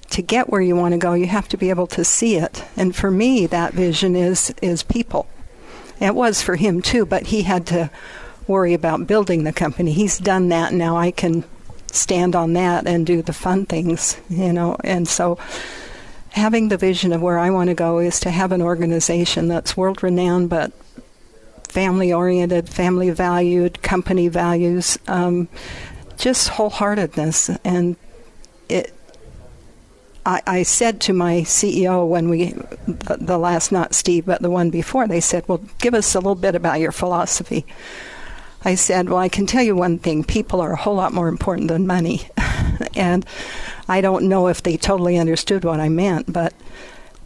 [0.09, 2.63] to get where you want to go, you have to be able to see it.
[2.75, 5.27] And for me, that vision is is people.
[5.99, 7.91] It was for him too, but he had to
[8.47, 9.91] worry about building the company.
[9.91, 10.95] He's done that now.
[10.95, 11.43] I can
[11.91, 14.77] stand on that and do the fun things, you know.
[14.83, 15.37] And so
[16.31, 19.75] having the vision of where I want to go is to have an organization that's
[19.75, 20.71] world renowned but
[21.67, 25.47] family oriented, family valued, company values, um,
[26.17, 27.59] just wholeheartedness.
[27.63, 27.95] And
[28.69, 28.93] it,
[30.25, 32.53] I, I, said to my CEO when we,
[32.87, 36.19] the, the last, not Steve, but the one before, they said, Well, give us a
[36.19, 37.65] little bit about your philosophy.
[38.67, 41.29] I said, Well, I can tell you one thing people are a whole lot more
[41.29, 42.27] important than money.
[42.97, 43.25] and
[43.87, 46.53] I don't know if they totally understood what I meant, but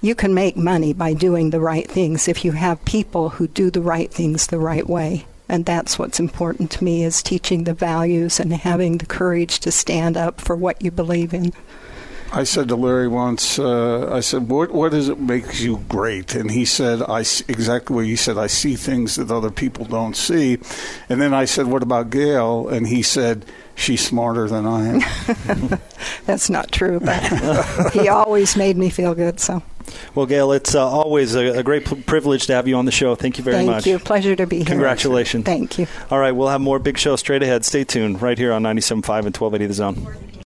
[0.01, 3.71] you can make money by doing the right things if you have people who do
[3.71, 5.25] the right things the right way.
[5.49, 9.71] And that's what's important to me is teaching the values and having the courage to
[9.71, 11.53] stand up for what you believe in.
[12.33, 16.33] I said to Larry once, uh, I said, what, what does it make you great?
[16.33, 20.15] And he said, I exactly what he said, I see things that other people don't
[20.15, 20.57] see.
[21.09, 22.69] And then I said, what about Gail?
[22.69, 25.79] And he said, she's smarter than I am.
[26.25, 27.21] That's not true, but
[27.91, 29.61] he always made me feel good, so.
[30.15, 32.91] Well, Gail, it's uh, always a, a great p- privilege to have you on the
[32.91, 33.15] show.
[33.15, 33.83] Thank you very Thank much.
[33.83, 33.99] Thank you.
[33.99, 34.65] Pleasure to be here.
[34.67, 35.43] Congratulations.
[35.43, 35.87] Thank you.
[36.09, 37.65] All right, we'll have more big show straight ahead.
[37.65, 40.30] Stay tuned right here on 97.5 and 1280 The Zone.